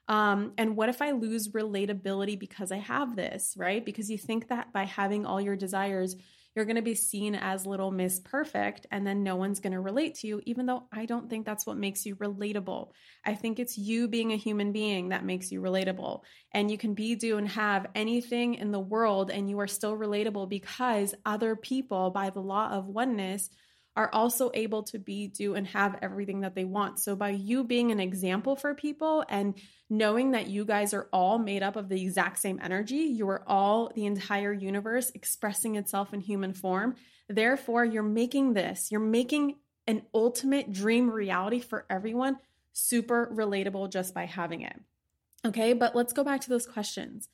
Um, 0.08 0.54
and 0.58 0.76
what 0.76 0.90
if 0.90 1.02
I 1.02 1.12
lose 1.12 1.50
relatability 1.50 2.40
because 2.40 2.72
I 2.72 2.78
have 2.78 3.16
this, 3.16 3.54
right? 3.58 3.84
Because 3.84 4.10
you 4.10 4.18
think 4.18 4.48
that 4.50 4.72
by 4.72 4.86
having 4.86 5.26
all 5.26 5.42
your 5.42 5.56
desires, 5.56 6.16
you're 6.58 6.66
going 6.66 6.78
to 6.78 6.82
be 6.82 6.96
seen 6.96 7.36
as 7.36 7.68
little 7.68 7.92
Miss 7.92 8.20
Perfect, 8.20 8.88
and 8.90 9.06
then 9.06 9.22
no 9.22 9.36
one's 9.36 9.60
going 9.60 9.74
to 9.74 9.80
relate 9.80 10.16
to 10.16 10.28
you, 10.28 10.42
even 10.46 10.66
though 10.66 10.86
I 10.92 11.06
don't 11.06 11.30
think 11.30 11.46
that's 11.46 11.68
what 11.68 11.78
makes 11.78 12.04
you 12.04 12.16
relatable. 12.16 12.90
I 13.24 13.36
think 13.36 13.60
it's 13.60 13.78
you 13.78 14.08
being 14.08 14.32
a 14.32 14.38
human 14.38 14.72
being 14.72 15.10
that 15.10 15.24
makes 15.24 15.52
you 15.52 15.62
relatable. 15.62 16.22
And 16.54 16.72
you 16.72 16.78
can 16.80 16.96
be, 16.96 17.14
do, 17.14 17.38
and 17.38 17.48
have 17.50 17.86
anything 17.94 18.56
in 18.56 18.72
the 18.72 18.80
world, 18.80 19.30
and 19.30 19.48
you 19.48 19.60
are 19.60 19.68
still 19.68 19.96
relatable 19.96 20.50
because 20.50 21.14
other 21.28 21.56
people, 21.56 22.10
by 22.10 22.32
the 22.32 22.40
law 22.42 22.70
of 22.72 22.88
oneness, 22.88 23.52
are 23.98 24.14
also 24.14 24.52
able 24.54 24.84
to 24.84 25.00
be, 25.00 25.28
do, 25.28 25.56
and 25.56 25.66
have 25.68 25.98
everything 26.04 26.42
that 26.42 26.54
they 26.54 26.64
want. 26.64 27.00
So, 27.00 27.16
by 27.16 27.32
you 27.32 27.64
being 27.64 27.92
an 27.92 28.00
example 28.00 28.56
for 28.56 28.76
people 28.76 29.26
and 29.28 29.56
knowing 29.90 30.32
that 30.32 30.48
you 30.48 30.66
guys 30.66 30.94
are 30.94 31.10
all 31.12 31.40
made 31.40 31.64
up 31.64 31.76
of 31.76 31.90
the 31.90 32.00
exact 32.00 32.38
same 32.38 32.60
energy, 32.64 32.98
you 32.98 33.28
are 33.28 33.44
all 33.48 33.92
the 33.96 34.06
entire 34.06 34.54
universe 34.54 35.12
expressing 35.16 35.76
itself 35.76 36.14
in 36.14 36.22
human 36.22 36.54
form. 36.54 36.96
Therefore, 37.28 37.84
you're 37.84 38.04
making 38.04 38.54
this, 38.54 38.92
you're 38.92 39.02
making 39.02 39.56
an 39.88 40.04
ultimate 40.14 40.72
dream 40.72 41.10
reality 41.10 41.60
for 41.60 41.86
everyone 41.90 42.38
super 42.74 43.32
relatable 43.34 43.92
just 43.92 44.14
by 44.14 44.26
having 44.26 44.62
it. 44.62 44.80
Okay, 45.44 45.74
but 45.74 45.96
let's 45.96 46.14
go 46.14 46.24
back 46.24 46.42
to 46.42 46.50
those 46.50 46.68
questions. 46.68 47.30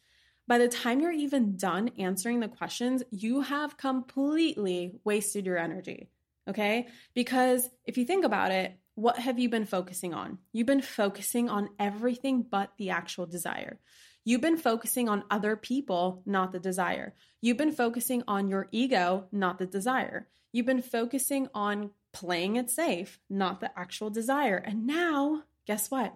By 0.47 0.57
the 0.59 0.69
time 0.69 1.01
you're 1.01 1.11
even 1.11 1.57
done 1.57 1.89
answering 1.97 2.39
the 2.39 2.47
questions, 2.47 3.03
you 3.11 3.41
have 3.41 3.77
completely 3.77 4.93
wasted 5.03 5.45
your 5.45 5.57
energy. 5.57 6.09
Okay. 6.49 6.87
Because 7.13 7.69
if 7.85 7.97
you 7.97 8.05
think 8.05 8.25
about 8.25 8.51
it, 8.51 8.77
what 8.95 9.17
have 9.17 9.39
you 9.39 9.49
been 9.49 9.65
focusing 9.65 10.13
on? 10.13 10.37
You've 10.51 10.67
been 10.67 10.81
focusing 10.81 11.49
on 11.49 11.69
everything 11.79 12.45
but 12.49 12.71
the 12.77 12.91
actual 12.91 13.25
desire. 13.25 13.79
You've 14.25 14.41
been 14.41 14.57
focusing 14.57 15.09
on 15.09 15.23
other 15.29 15.55
people, 15.55 16.21
not 16.25 16.51
the 16.51 16.59
desire. 16.59 17.13
You've 17.41 17.57
been 17.57 17.71
focusing 17.71 18.23
on 18.27 18.47
your 18.47 18.69
ego, 18.71 19.27
not 19.31 19.57
the 19.57 19.65
desire. 19.65 20.27
You've 20.51 20.65
been 20.65 20.81
focusing 20.81 21.49
on 21.53 21.91
playing 22.13 22.55
it 22.55 22.69
safe, 22.69 23.19
not 23.29 23.59
the 23.59 23.77
actual 23.77 24.09
desire. 24.09 24.55
And 24.55 24.85
now, 24.85 25.43
guess 25.65 25.89
what? 25.91 26.13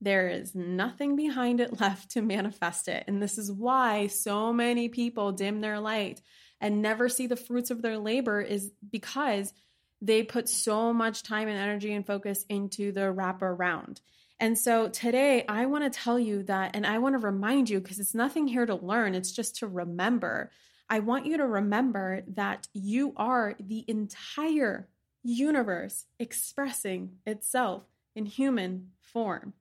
There 0.00 0.28
is 0.28 0.54
nothing 0.54 1.16
behind 1.16 1.60
it 1.60 1.80
left 1.80 2.10
to 2.12 2.22
manifest 2.22 2.88
it. 2.88 3.04
And 3.06 3.22
this 3.22 3.38
is 3.38 3.50
why 3.50 4.08
so 4.08 4.52
many 4.52 4.88
people 4.88 5.32
dim 5.32 5.60
their 5.60 5.80
light 5.80 6.20
and 6.60 6.82
never 6.82 7.08
see 7.08 7.26
the 7.26 7.36
fruits 7.36 7.70
of 7.70 7.82
their 7.82 7.98
labor 7.98 8.40
is 8.40 8.72
because 8.90 9.52
they 10.00 10.22
put 10.22 10.48
so 10.48 10.92
much 10.92 11.22
time 11.22 11.48
and 11.48 11.58
energy 11.58 11.92
and 11.92 12.06
focus 12.06 12.44
into 12.48 12.92
the 12.92 13.00
wraparound. 13.00 14.00
And 14.38 14.58
so 14.58 14.88
today 14.88 15.44
I 15.48 15.66
want 15.66 15.84
to 15.84 15.98
tell 15.98 16.18
you 16.18 16.42
that, 16.44 16.76
and 16.76 16.86
I 16.86 16.98
want 16.98 17.14
to 17.14 17.26
remind 17.26 17.70
you 17.70 17.80
because 17.80 17.98
it's 17.98 18.14
nothing 18.14 18.46
here 18.46 18.66
to 18.66 18.74
learn, 18.74 19.14
it's 19.14 19.32
just 19.32 19.56
to 19.56 19.66
remember. 19.66 20.50
I 20.88 20.98
want 21.00 21.26
you 21.26 21.38
to 21.38 21.46
remember 21.46 22.22
that 22.34 22.68
you 22.72 23.14
are 23.16 23.54
the 23.58 23.84
entire 23.88 24.88
universe 25.22 26.04
expressing 26.18 27.12
itself 27.26 27.84
in 28.14 28.26
human 28.26 28.90
form. 29.00 29.54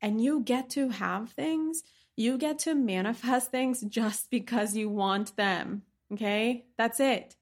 And 0.00 0.22
you 0.22 0.40
get 0.40 0.70
to 0.70 0.90
have 0.90 1.30
things, 1.30 1.82
you 2.16 2.38
get 2.38 2.58
to 2.60 2.74
manifest 2.74 3.50
things 3.50 3.80
just 3.82 4.30
because 4.30 4.76
you 4.76 4.88
want 4.88 5.36
them. 5.36 5.82
Okay, 6.12 6.66
that's 6.76 7.00
it. 7.00 7.36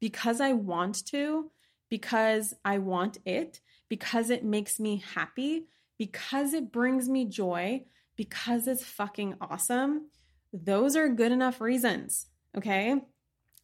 Because 0.00 0.40
I 0.40 0.52
want 0.52 1.06
to, 1.06 1.50
because 1.88 2.54
I 2.64 2.78
want 2.78 3.18
it, 3.24 3.60
because 3.88 4.30
it 4.30 4.44
makes 4.44 4.80
me 4.80 5.02
happy, 5.14 5.66
because 5.98 6.54
it 6.54 6.72
brings 6.72 7.08
me 7.08 7.24
joy, 7.26 7.84
because 8.16 8.66
it's 8.66 8.84
fucking 8.84 9.36
awesome. 9.40 10.08
Those 10.52 10.96
are 10.96 11.08
good 11.08 11.32
enough 11.32 11.60
reasons. 11.60 12.26
Okay. 12.56 12.94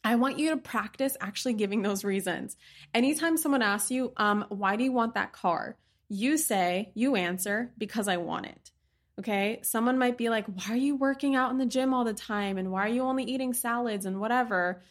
I 0.03 0.15
want 0.15 0.39
you 0.39 0.51
to 0.51 0.57
practice 0.57 1.17
actually 1.19 1.53
giving 1.53 1.81
those 1.81 2.05
reasons. 2.05 2.55
Anytime 2.93 3.35
someone 3.35 3.61
asks 3.61 3.91
you, 3.91 4.13
um, 4.15 4.45
why 4.49 4.77
do 4.77 4.83
you 4.83 4.93
want 4.93 5.15
that 5.15 5.33
car? 5.33 5.77
You 6.07 6.37
say, 6.37 6.91
you 6.95 7.15
answer, 7.15 7.73
because 7.77 8.07
I 8.07 8.17
want 8.17 8.45
it. 8.45 8.71
Okay. 9.19 9.59
Someone 9.63 9.97
might 9.97 10.17
be 10.17 10.29
like, 10.29 10.45
why 10.45 10.73
are 10.73 10.77
you 10.77 10.95
working 10.95 11.35
out 11.35 11.51
in 11.51 11.57
the 11.57 11.65
gym 11.65 11.93
all 11.93 12.05
the 12.05 12.13
time? 12.13 12.57
And 12.57 12.71
why 12.71 12.85
are 12.85 12.93
you 12.93 13.03
only 13.03 13.25
eating 13.25 13.53
salads 13.53 14.05
and 14.05 14.19
whatever? 14.19 14.81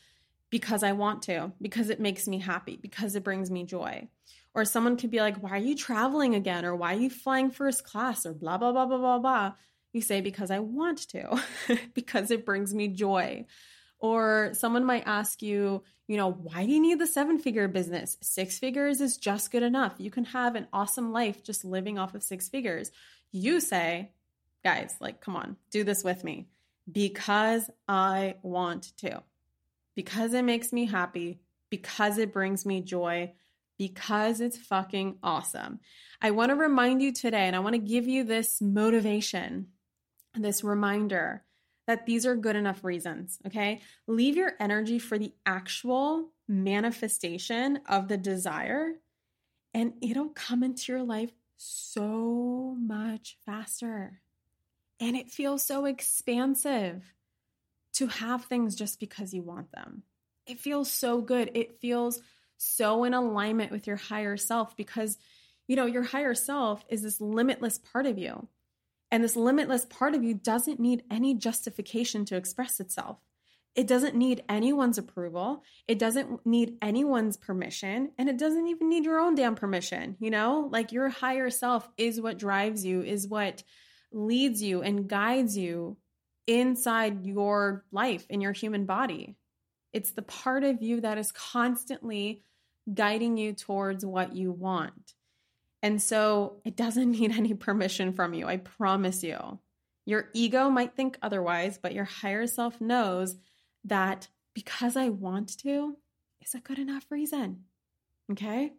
Because 0.51 0.83
I 0.83 0.93
want 0.93 1.23
to, 1.23 1.53
because 1.61 1.89
it 1.89 1.99
makes 1.99 2.29
me 2.29 2.39
happy, 2.39 2.79
because 2.81 3.15
it 3.15 3.25
brings 3.25 3.51
me 3.51 3.65
joy. 3.65 4.09
Or 4.55 4.65
someone 4.65 4.97
could 4.97 5.11
be 5.11 5.21
like, 5.21 5.43
why 5.43 5.51
are 5.51 5.57
you 5.57 5.75
traveling 5.75 6.35
again? 6.35 6.65
Or 6.65 6.77
why 6.77 6.95
are 6.95 6.99
you 6.99 7.11
flying 7.11 7.51
first 7.51 7.85
class? 7.85 8.27
Or 8.27 8.35
blah, 8.35 8.59
blah, 8.59 8.73
blah, 8.73 8.87
blah, 8.87 8.99
blah, 8.99 9.19
blah. 9.19 9.53
You 9.93 10.03
say, 10.03 10.21
because 10.21 10.51
I 10.51 10.59
want 10.59 11.09
to, 11.11 11.43
because 11.95 12.31
it 12.31 12.45
brings 12.45 12.75
me 12.75 12.89
joy. 12.89 13.47
Or 13.99 14.51
someone 14.53 14.85
might 14.85 15.07
ask 15.07 15.43
you, 15.43 15.83
you 16.07 16.17
know, 16.17 16.31
why 16.31 16.67
do 16.67 16.73
you 16.73 16.81
need 16.81 16.99
the 16.99 17.07
seven 17.07 17.39
figure 17.39 17.67
business? 17.69 18.17
Six 18.23 18.59
figures 18.59 19.01
is 19.01 19.17
just 19.17 19.51
good 19.51 19.63
enough. 19.63 19.95
You 19.99 20.11
can 20.11 20.25
have 20.27 20.55
an 20.55 20.69
awesome 20.73 21.13
life 21.13 21.43
just 21.43 21.65
living 21.65 21.99
off 21.99 22.15
of 22.15 22.23
six 22.23 22.49
figures. 22.49 22.91
You 23.33 23.61
say, 23.61 24.13
guys, 24.65 24.95
like, 25.01 25.21
come 25.21 25.37
on, 25.37 25.57
do 25.71 25.85
this 25.85 26.05
with 26.05 26.25
me 26.25 26.49
because 26.91 27.71
I 27.87 28.37
want 28.43 28.97
to, 28.99 29.23
because 29.95 30.33
it 30.35 30.43
makes 30.43 30.73
me 30.73 30.87
happy, 30.87 31.41
because 31.71 32.19
it 32.19 32.33
brings 32.33 32.65
me 32.65 32.81
joy, 32.81 33.33
because 33.79 34.41
it's 34.41 34.57
fucking 34.57 35.19
awesome. 35.23 35.81
I 36.21 36.31
want 36.33 36.51
to 36.51 36.57
remind 36.57 37.03
you 37.03 37.13
today, 37.13 37.47
and 37.47 37.55
I 37.55 37.61
want 37.61 37.75
to 37.75 37.79
give 37.79 38.09
you 38.09 38.25
this 38.25 38.61
motivation, 38.61 39.69
this 40.35 40.65
reminder 40.65 41.45
that 41.87 42.05
these 42.05 42.27
are 42.27 42.37
good 42.37 42.57
enough 42.57 42.85
reasons, 42.85 43.39
okay? 43.47 43.81
Leave 44.07 44.37
your 44.37 44.53
energy 44.61 44.99
for 44.99 45.19
the 45.19 45.33
actual 45.47 46.31
manifestation 46.49 47.81
of 47.87 48.09
the 48.09 48.17
desire, 48.17 48.95
and 49.75 49.93
it'll 50.03 50.31
come 50.31 50.63
into 50.63 50.93
your 50.93 51.03
life 51.03 51.31
so 51.57 52.77
much 52.79 53.37
faster. 53.45 54.21
And 55.01 55.17
it 55.17 55.31
feels 55.31 55.63
so 55.63 55.85
expansive 55.85 57.03
to 57.95 58.07
have 58.09 58.45
things 58.45 58.75
just 58.75 59.01
because 59.01 59.33
you 59.33 59.43
want 59.43 59.73
them. 59.73 60.03
It 60.47 60.59
feels 60.61 60.91
so 60.91 61.21
good. 61.21 61.51
It 61.55 61.81
feels 61.81 62.21
so 62.57 63.05
in 63.05 63.15
alignment 63.15 63.71
with 63.71 63.87
your 63.87 63.97
higher 63.97 64.37
self 64.37 64.77
because, 64.77 65.19
you 65.67 65.77
know, 65.77 65.87
your 65.87 66.03
higher 66.03 66.35
self 66.35 66.85
is 66.89 67.03
this 67.03 67.21
limitless 67.21 67.79
part 67.79 68.07
of 68.07 68.19
you. 68.19 68.49
And 69.11 69.25
this 69.25 69.37
limitless 69.37 69.87
part 69.87 70.15
of 70.15 70.23
you 70.23 70.35
doesn't 70.35 70.81
need 70.81 71.03
any 71.11 71.35
justification 71.35 72.25
to 72.27 72.37
express 72.37 72.81
itself 72.81 73.19
It 73.75 73.87
doesn't 73.87 74.17
need 74.17 74.43
anyone's 74.49 74.99
approval. 74.99 75.63
It 75.87 76.01
doesn't 76.01 76.45
need 76.45 76.77
anyone's 76.83 77.37
permission. 77.37 78.11
And 78.19 78.29
it 78.29 78.37
doesn't 78.37 78.67
even 78.67 78.89
need 78.89 79.05
your 79.05 79.21
own 79.21 79.37
damn 79.37 79.55
permission. 79.55 80.17
You 80.19 80.31
know, 80.31 80.69
like 80.73 80.91
your 80.91 81.09
higher 81.09 81.49
self 81.49 81.89
is 81.97 82.21
what 82.21 82.39
drives 82.39 82.85
you, 82.85 83.03
is 83.03 83.29
what 83.29 83.63
leads 84.13 84.63
you 84.63 84.83
and 84.83 85.09
guides 85.09 85.57
you 85.57 85.97
inside 86.47 87.27
your 87.27 87.85
life, 87.93 88.27
in 88.31 88.41
your 88.41 88.53
human 88.53 88.87
body. 88.87 89.37
It's 89.93 90.13
the 90.13 90.23
part 90.23 90.65
of 90.65 90.83
you 90.83 91.01
that 91.03 91.19
is 91.19 91.33
constantly 91.33 92.43
guiding 92.93 93.37
you 93.37 93.53
towards 93.53 94.05
what 94.05 94.35
you 94.35 94.51
want. 94.51 95.15
And 95.83 96.01
so 96.01 96.61
it 96.65 96.77
doesn't 96.77 97.11
need 97.21 97.33
any 97.33 97.55
permission 97.55 98.13
from 98.13 98.35
you, 98.35 98.47
I 98.47 98.57
promise 98.57 99.23
you. 99.23 99.59
Your 100.07 100.31
ego 100.33 100.71
might 100.71 100.97
think 100.97 101.19
otherwise, 101.21 101.79
but 101.81 101.93
your 101.93 102.07
higher 102.07 102.47
self 102.47 102.81
knows 102.81 103.37
that 103.85 104.29
because 104.55 104.97
I 104.97 105.11
want 105.11 105.59
to 105.61 105.97
is 106.41 106.55
a 106.55 106.61
good 106.61 106.79
enough 106.79 107.05
reason. 107.11 107.65
Okay? 108.33 108.73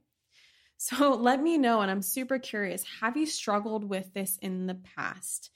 So 0.82 1.10
let 1.22 1.42
me 1.44 1.58
know, 1.58 1.82
and 1.82 1.92
I'm 1.92 2.02
super 2.02 2.40
curious 2.40 2.84
have 3.02 3.18
you 3.18 3.26
struggled 3.26 3.84
with 3.84 4.12
this 4.14 4.38
in 4.42 4.66
the 4.66 4.80
past? 4.96 5.52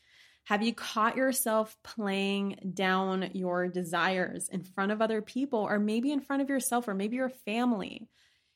Have 0.45 0.61
you 0.61 0.73
caught 0.73 1.15
yourself 1.15 1.77
playing 1.83 2.73
down 2.73 3.29
your 3.33 3.69
desires 3.69 4.49
in 4.49 4.63
front 4.63 4.91
of 4.91 5.01
other 5.01 5.21
people, 5.21 5.59
or 5.59 5.79
maybe 5.79 6.11
in 6.11 6.19
front 6.19 6.41
of 6.41 6.49
yourself, 6.49 6.87
or 6.89 6.93
maybe 6.93 7.15
your 7.15 7.29
family? 7.29 8.09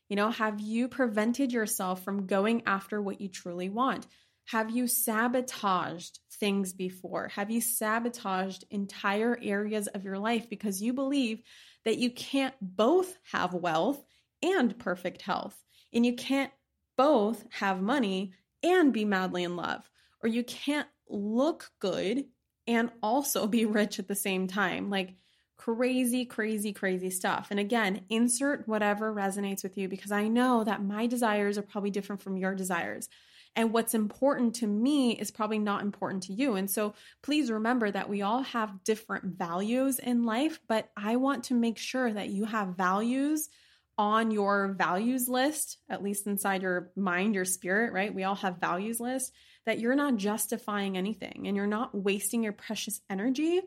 You 0.09 0.17
know, 0.17 0.29
have 0.29 0.59
you 0.59 0.89
prevented 0.89 1.53
yourself 1.53 2.03
from 2.03 2.27
going 2.27 2.63
after 2.65 3.01
what 3.01 3.21
you 3.21 3.29
truly 3.29 3.69
want? 3.69 4.05
Have 4.47 4.69
you 4.69 4.87
sabotaged 4.87 6.19
things 6.39 6.73
before? 6.73 7.29
Have 7.29 7.49
you 7.49 7.61
sabotaged 7.61 8.65
entire 8.69 9.39
areas 9.41 9.87
of 9.87 10.03
your 10.03 10.19
life 10.19 10.49
because 10.49 10.81
you 10.81 10.91
believe 10.91 11.41
that 11.85 11.97
you 11.97 12.11
can't 12.11 12.55
both 12.61 13.17
have 13.31 13.53
wealth 13.53 14.03
and 14.41 14.77
perfect 14.77 15.21
health? 15.21 15.57
And 15.97 16.05
you 16.05 16.13
can't 16.13 16.51
both 16.95 17.43
have 17.49 17.81
money 17.81 18.33
and 18.61 18.93
be 18.93 19.03
madly 19.03 19.43
in 19.43 19.55
love, 19.55 19.89
or 20.21 20.29
you 20.29 20.43
can't 20.43 20.87
look 21.09 21.71
good 21.79 22.25
and 22.67 22.91
also 23.01 23.47
be 23.47 23.65
rich 23.65 23.97
at 23.97 24.07
the 24.07 24.13
same 24.13 24.45
time. 24.45 24.91
Like, 24.91 25.15
crazy, 25.57 26.23
crazy, 26.23 26.71
crazy 26.71 27.09
stuff. 27.09 27.47
And 27.49 27.59
again, 27.59 28.01
insert 28.09 28.67
whatever 28.67 29.11
resonates 29.11 29.63
with 29.63 29.75
you 29.75 29.89
because 29.89 30.11
I 30.11 30.27
know 30.27 30.63
that 30.63 30.83
my 30.83 31.07
desires 31.07 31.57
are 31.57 31.63
probably 31.63 31.89
different 31.89 32.21
from 32.21 32.37
your 32.37 32.53
desires. 32.53 33.09
And 33.55 33.73
what's 33.73 33.95
important 33.95 34.53
to 34.57 34.67
me 34.67 35.13
is 35.13 35.31
probably 35.31 35.57
not 35.57 35.81
important 35.81 36.21
to 36.23 36.33
you. 36.33 36.53
And 36.57 36.69
so 36.69 36.93
please 37.23 37.49
remember 37.49 37.89
that 37.89 38.07
we 38.07 38.21
all 38.21 38.43
have 38.43 38.83
different 38.83 39.35
values 39.35 39.97
in 39.97 40.25
life, 40.25 40.59
but 40.67 40.91
I 40.95 41.15
want 41.15 41.45
to 41.45 41.55
make 41.55 41.79
sure 41.79 42.13
that 42.13 42.29
you 42.29 42.45
have 42.45 42.77
values 42.77 43.49
on 43.97 44.31
your 44.31 44.75
values 44.77 45.27
list, 45.27 45.77
at 45.89 46.03
least 46.03 46.27
inside 46.27 46.61
your 46.61 46.91
mind, 46.95 47.35
your 47.35 47.45
spirit, 47.45 47.93
right? 47.93 48.13
We 48.13 48.23
all 48.23 48.35
have 48.35 48.59
values 48.59 48.99
lists 48.99 49.31
that 49.65 49.79
you're 49.79 49.95
not 49.95 50.17
justifying 50.17 50.97
anything 50.97 51.47
and 51.47 51.57
you're 51.57 51.67
not 51.67 51.95
wasting 51.95 52.43
your 52.43 52.53
precious 52.53 53.01
energy 53.09 53.61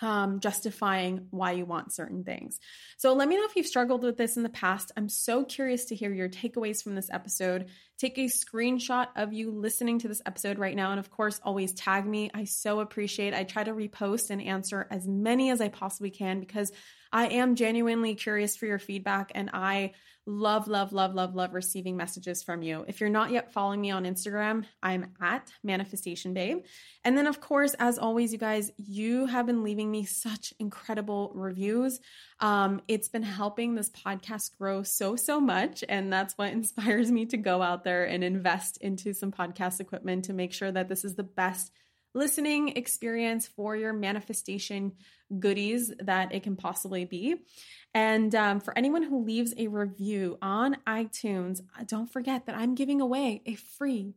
um, 0.00 0.40
justifying 0.40 1.28
why 1.30 1.52
you 1.52 1.64
want 1.64 1.92
certain 1.92 2.24
things. 2.24 2.58
So 2.96 3.14
let 3.14 3.28
me 3.28 3.36
know 3.36 3.44
if 3.44 3.56
you've 3.56 3.66
struggled 3.66 4.02
with 4.02 4.16
this 4.16 4.36
in 4.36 4.42
the 4.42 4.48
past. 4.48 4.92
I'm 4.96 5.08
so 5.08 5.44
curious 5.44 5.86
to 5.86 5.94
hear 5.94 6.12
your 6.12 6.28
takeaways 6.28 6.82
from 6.82 6.94
this 6.94 7.10
episode. 7.10 7.66
Take 7.98 8.18
a 8.18 8.28
screenshot 8.28 9.08
of 9.16 9.32
you 9.32 9.50
listening 9.50 10.00
to 10.00 10.08
this 10.08 10.22
episode 10.26 10.58
right 10.58 10.74
now. 10.74 10.90
And 10.90 10.98
of 10.98 11.10
course, 11.10 11.40
always 11.44 11.72
tag 11.72 12.06
me. 12.06 12.30
I 12.34 12.44
so 12.44 12.80
appreciate 12.80 13.34
I 13.34 13.44
try 13.44 13.62
to 13.64 13.72
repost 13.72 14.30
and 14.30 14.42
answer 14.42 14.86
as 14.90 15.06
many 15.06 15.50
as 15.50 15.60
I 15.60 15.68
possibly 15.68 16.10
can 16.10 16.40
because 16.40 16.72
I 17.14 17.28
am 17.28 17.54
genuinely 17.54 18.16
curious 18.16 18.56
for 18.56 18.66
your 18.66 18.80
feedback 18.80 19.30
and 19.36 19.48
I 19.54 19.92
love, 20.26 20.66
love, 20.66 20.92
love, 20.92 21.14
love, 21.14 21.36
love 21.36 21.54
receiving 21.54 21.96
messages 21.96 22.42
from 22.42 22.62
you. 22.62 22.84
If 22.88 23.00
you're 23.00 23.08
not 23.08 23.30
yet 23.30 23.52
following 23.52 23.80
me 23.80 23.92
on 23.92 24.04
Instagram, 24.04 24.64
I'm 24.82 25.12
at 25.20 25.52
Manifestation 25.62 26.34
Babe. 26.34 26.64
And 27.04 27.16
then, 27.16 27.28
of 27.28 27.40
course, 27.40 27.74
as 27.74 27.98
always, 27.98 28.32
you 28.32 28.38
guys, 28.38 28.72
you 28.78 29.26
have 29.26 29.46
been 29.46 29.62
leaving 29.62 29.92
me 29.92 30.06
such 30.06 30.52
incredible 30.58 31.30
reviews. 31.36 32.00
Um, 32.40 32.80
it's 32.88 33.08
been 33.08 33.22
helping 33.22 33.76
this 33.76 33.90
podcast 33.90 34.56
grow 34.58 34.82
so, 34.82 35.14
so 35.14 35.40
much. 35.40 35.84
And 35.88 36.12
that's 36.12 36.34
what 36.36 36.52
inspires 36.52 37.12
me 37.12 37.26
to 37.26 37.36
go 37.36 37.62
out 37.62 37.84
there 37.84 38.06
and 38.06 38.24
invest 38.24 38.78
into 38.78 39.12
some 39.12 39.30
podcast 39.30 39.78
equipment 39.78 40.24
to 40.24 40.32
make 40.32 40.52
sure 40.52 40.72
that 40.72 40.88
this 40.88 41.04
is 41.04 41.14
the 41.14 41.22
best 41.22 41.70
listening 42.14 42.76
experience 42.76 43.46
for 43.46 43.76
your 43.76 43.92
manifestation 43.92 44.92
goodies 45.38 45.92
that 46.00 46.32
it 46.32 46.42
can 46.42 46.56
possibly 46.56 47.04
be. 47.04 47.36
And 47.92 48.34
um, 48.34 48.60
for 48.60 48.76
anyone 48.76 49.02
who 49.02 49.24
leaves 49.24 49.52
a 49.56 49.68
review 49.68 50.38
on 50.40 50.76
iTunes, 50.86 51.60
don't 51.86 52.10
forget 52.10 52.46
that 52.46 52.56
I'm 52.56 52.74
giving 52.74 53.00
away 53.00 53.42
a 53.46 53.54
free 53.54 54.14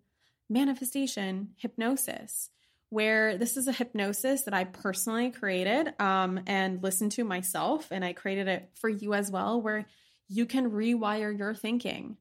manifestation 0.50 1.50
hypnosis. 1.58 2.50
Where 2.90 3.38
this 3.38 3.58
is 3.58 3.68
a 3.68 3.74
hypnosis 3.74 4.44
that 4.44 4.54
I 4.54 4.64
personally 4.64 5.32
created 5.32 5.94
um, 6.00 6.40
and 6.48 6.82
listened 6.82 7.12
to 7.14 7.26
myself, 7.26 7.90
and 7.92 8.06
I 8.06 8.14
created 8.14 8.48
it 8.48 8.70
for 8.76 8.88
you 8.88 9.14
as 9.14 9.30
well, 9.30 9.62
where 9.62 9.86
you 10.30 10.46
can 10.46 10.72
rewire 10.72 11.38
your 11.38 11.54
thinking 11.54 12.16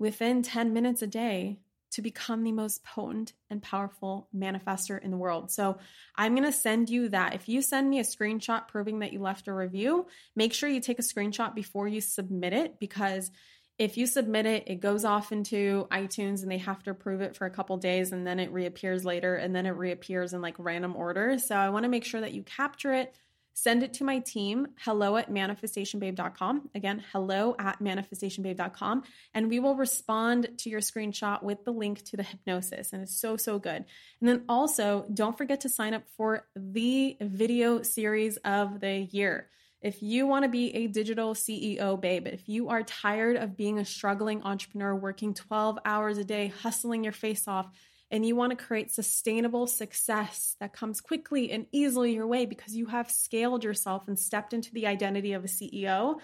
within 0.00 0.42
10 0.42 0.72
minutes 0.72 1.02
a 1.02 1.06
day 1.06 1.60
to 1.92 2.02
become 2.02 2.42
the 2.42 2.52
most 2.52 2.84
potent 2.84 3.32
and 3.50 3.62
powerful 3.62 4.28
manifester 4.34 5.00
in 5.02 5.10
the 5.10 5.16
world. 5.16 5.50
So 5.50 5.78
I'm 6.16 6.34
going 6.34 6.50
to 6.50 6.52
send 6.52 6.90
you 6.90 7.10
that. 7.10 7.34
If 7.34 7.48
you 7.48 7.62
send 7.62 7.88
me 7.88 8.00
a 8.00 8.04
screenshot 8.04 8.68
proving 8.68 9.00
that 9.00 9.12
you 9.12 9.20
left 9.20 9.48
a 9.48 9.52
review, 9.52 10.06
make 10.34 10.52
sure 10.52 10.68
you 10.68 10.80
take 10.80 10.98
a 10.98 11.02
screenshot 11.02 11.54
before 11.54 11.86
you 11.86 12.00
submit 12.00 12.52
it 12.52 12.78
because 12.80 13.30
if 13.78 13.96
you 13.96 14.06
submit 14.06 14.46
it, 14.46 14.64
it 14.66 14.80
goes 14.80 15.04
off 15.04 15.32
into 15.32 15.86
iTunes 15.90 16.42
and 16.42 16.50
they 16.50 16.58
have 16.58 16.82
to 16.84 16.90
approve 16.90 17.20
it 17.20 17.36
for 17.36 17.46
a 17.46 17.50
couple 17.50 17.76
days 17.78 18.12
and 18.12 18.26
then 18.26 18.38
it 18.38 18.52
reappears 18.52 19.04
later 19.04 19.34
and 19.34 19.56
then 19.56 19.66
it 19.66 19.70
reappears 19.70 20.32
in 20.32 20.40
like 20.40 20.54
random 20.58 20.94
order. 20.94 21.38
So 21.38 21.56
I 21.56 21.70
want 21.70 21.84
to 21.84 21.88
make 21.88 22.04
sure 22.04 22.20
that 22.20 22.32
you 22.32 22.42
capture 22.42 22.92
it 22.92 23.14
Send 23.54 23.82
it 23.82 23.94
to 23.94 24.04
my 24.04 24.18
team, 24.18 24.68
hello 24.80 25.16
at 25.16 25.30
manifestationbabe.com. 25.30 26.70
Again, 26.74 27.04
hello 27.12 27.54
at 27.58 27.80
manifestationbabe.com. 27.80 29.02
And 29.34 29.48
we 29.48 29.60
will 29.60 29.76
respond 29.76 30.48
to 30.58 30.70
your 30.70 30.80
screenshot 30.80 31.42
with 31.42 31.64
the 31.64 31.72
link 31.72 32.02
to 32.06 32.16
the 32.16 32.22
hypnosis. 32.22 32.92
And 32.92 33.02
it's 33.02 33.20
so, 33.20 33.36
so 33.36 33.58
good. 33.58 33.84
And 34.20 34.28
then 34.28 34.44
also, 34.48 35.04
don't 35.12 35.36
forget 35.36 35.60
to 35.62 35.68
sign 35.68 35.94
up 35.94 36.04
for 36.16 36.46
the 36.56 37.16
video 37.20 37.82
series 37.82 38.38
of 38.38 38.80
the 38.80 39.00
year. 39.10 39.48
If 39.82 40.00
you 40.00 40.28
want 40.28 40.44
to 40.44 40.48
be 40.48 40.74
a 40.76 40.86
digital 40.86 41.34
CEO, 41.34 42.00
babe, 42.00 42.28
if 42.28 42.48
you 42.48 42.68
are 42.68 42.84
tired 42.84 43.36
of 43.36 43.56
being 43.56 43.80
a 43.80 43.84
struggling 43.84 44.42
entrepreneur, 44.44 44.94
working 44.94 45.34
12 45.34 45.80
hours 45.84 46.18
a 46.18 46.24
day, 46.24 46.52
hustling 46.62 47.02
your 47.02 47.12
face 47.12 47.48
off, 47.48 47.66
and 48.12 48.24
you 48.26 48.36
want 48.36 48.50
to 48.50 48.64
create 48.64 48.92
sustainable 48.92 49.66
success 49.66 50.54
that 50.60 50.74
comes 50.74 51.00
quickly 51.00 51.50
and 51.50 51.64
easily 51.72 52.12
your 52.12 52.26
way 52.26 52.44
because 52.44 52.76
you 52.76 52.84
have 52.86 53.10
scaled 53.10 53.64
yourself 53.64 54.06
and 54.06 54.18
stepped 54.18 54.52
into 54.52 54.70
the 54.72 54.86
identity 54.86 55.32
of 55.32 55.44
a 55.44 55.48
CEO, 55.48 56.16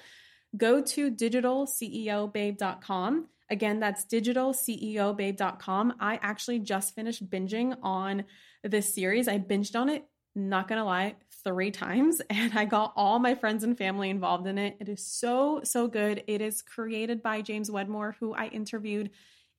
go 0.56 0.82
to 0.82 1.10
digitalceobabe.com. 1.10 3.26
Again, 3.50 3.80
that's 3.80 4.04
digitalceobabe.com. 4.04 5.94
I 5.98 6.20
actually 6.22 6.58
just 6.58 6.94
finished 6.94 7.30
binging 7.30 7.74
on 7.82 8.26
this 8.62 8.94
series. 8.94 9.26
I 9.26 9.38
binged 9.38 9.74
on 9.74 9.88
it, 9.88 10.04
not 10.34 10.68
gonna 10.68 10.84
lie, 10.84 11.14
three 11.42 11.70
times, 11.70 12.20
and 12.30 12.52
I 12.52 12.66
got 12.66 12.92
all 12.96 13.18
my 13.18 13.34
friends 13.34 13.64
and 13.64 13.78
family 13.78 14.10
involved 14.10 14.46
in 14.46 14.58
it. 14.58 14.76
It 14.78 14.90
is 14.90 15.06
so, 15.06 15.62
so 15.64 15.88
good. 15.88 16.22
It 16.26 16.42
is 16.42 16.60
created 16.60 17.22
by 17.22 17.40
James 17.40 17.70
Wedmore, 17.70 18.14
who 18.20 18.34
I 18.34 18.48
interviewed 18.48 19.08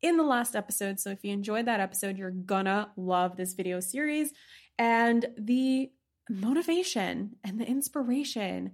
in 0.02 0.18
the 0.18 0.24
last 0.24 0.56
episode. 0.56 1.00
So 1.00 1.12
if 1.12 1.24
you 1.24 1.32
enjoyed 1.32 1.66
that 1.66 1.80
episode, 1.80 2.18
you're 2.18 2.32
gonna 2.32 2.92
love 2.96 3.38
this 3.38 3.54
video 3.54 3.80
series. 3.80 4.34
And 4.78 5.26
the 5.38 5.92
motivation 6.30 7.36
and 7.44 7.60
the 7.60 7.68
inspiration 7.68 8.72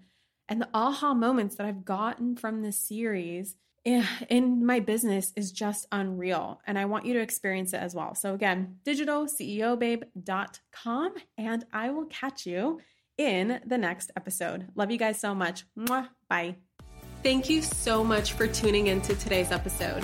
and 0.47 0.61
the 0.61 0.69
aha 0.73 1.13
moments 1.13 1.55
that 1.55 1.65
I've 1.65 1.85
gotten 1.85 2.35
from 2.35 2.61
this 2.61 2.77
series 2.77 3.55
in 3.85 4.65
my 4.65 4.79
business 4.79 5.31
is 5.35 5.51
just 5.51 5.85
unreal. 5.91 6.61
And 6.65 6.79
I 6.79 6.85
want 6.85 7.05
you 7.05 7.13
to 7.13 7.21
experience 7.21 7.71
it 7.73 7.77
as 7.77 7.93
well. 7.93 8.15
So, 8.15 8.33
again, 8.33 8.77
digitalceobabe.com, 8.83 11.13
and 11.38 11.65
I 11.71 11.91
will 11.91 12.05
catch 12.05 12.47
you 12.47 12.81
in 13.17 13.61
the 13.65 13.77
next 13.77 14.11
episode. 14.17 14.67
Love 14.75 14.91
you 14.91 14.97
guys 14.97 15.17
so 15.19 15.35
much. 15.35 15.65
Bye. 15.75 16.55
Thank 17.23 17.49
you 17.49 17.61
so 17.61 18.03
much 18.03 18.33
for 18.33 18.47
tuning 18.47 18.88
into 18.88 19.15
today's 19.15 19.51
episode. 19.51 20.03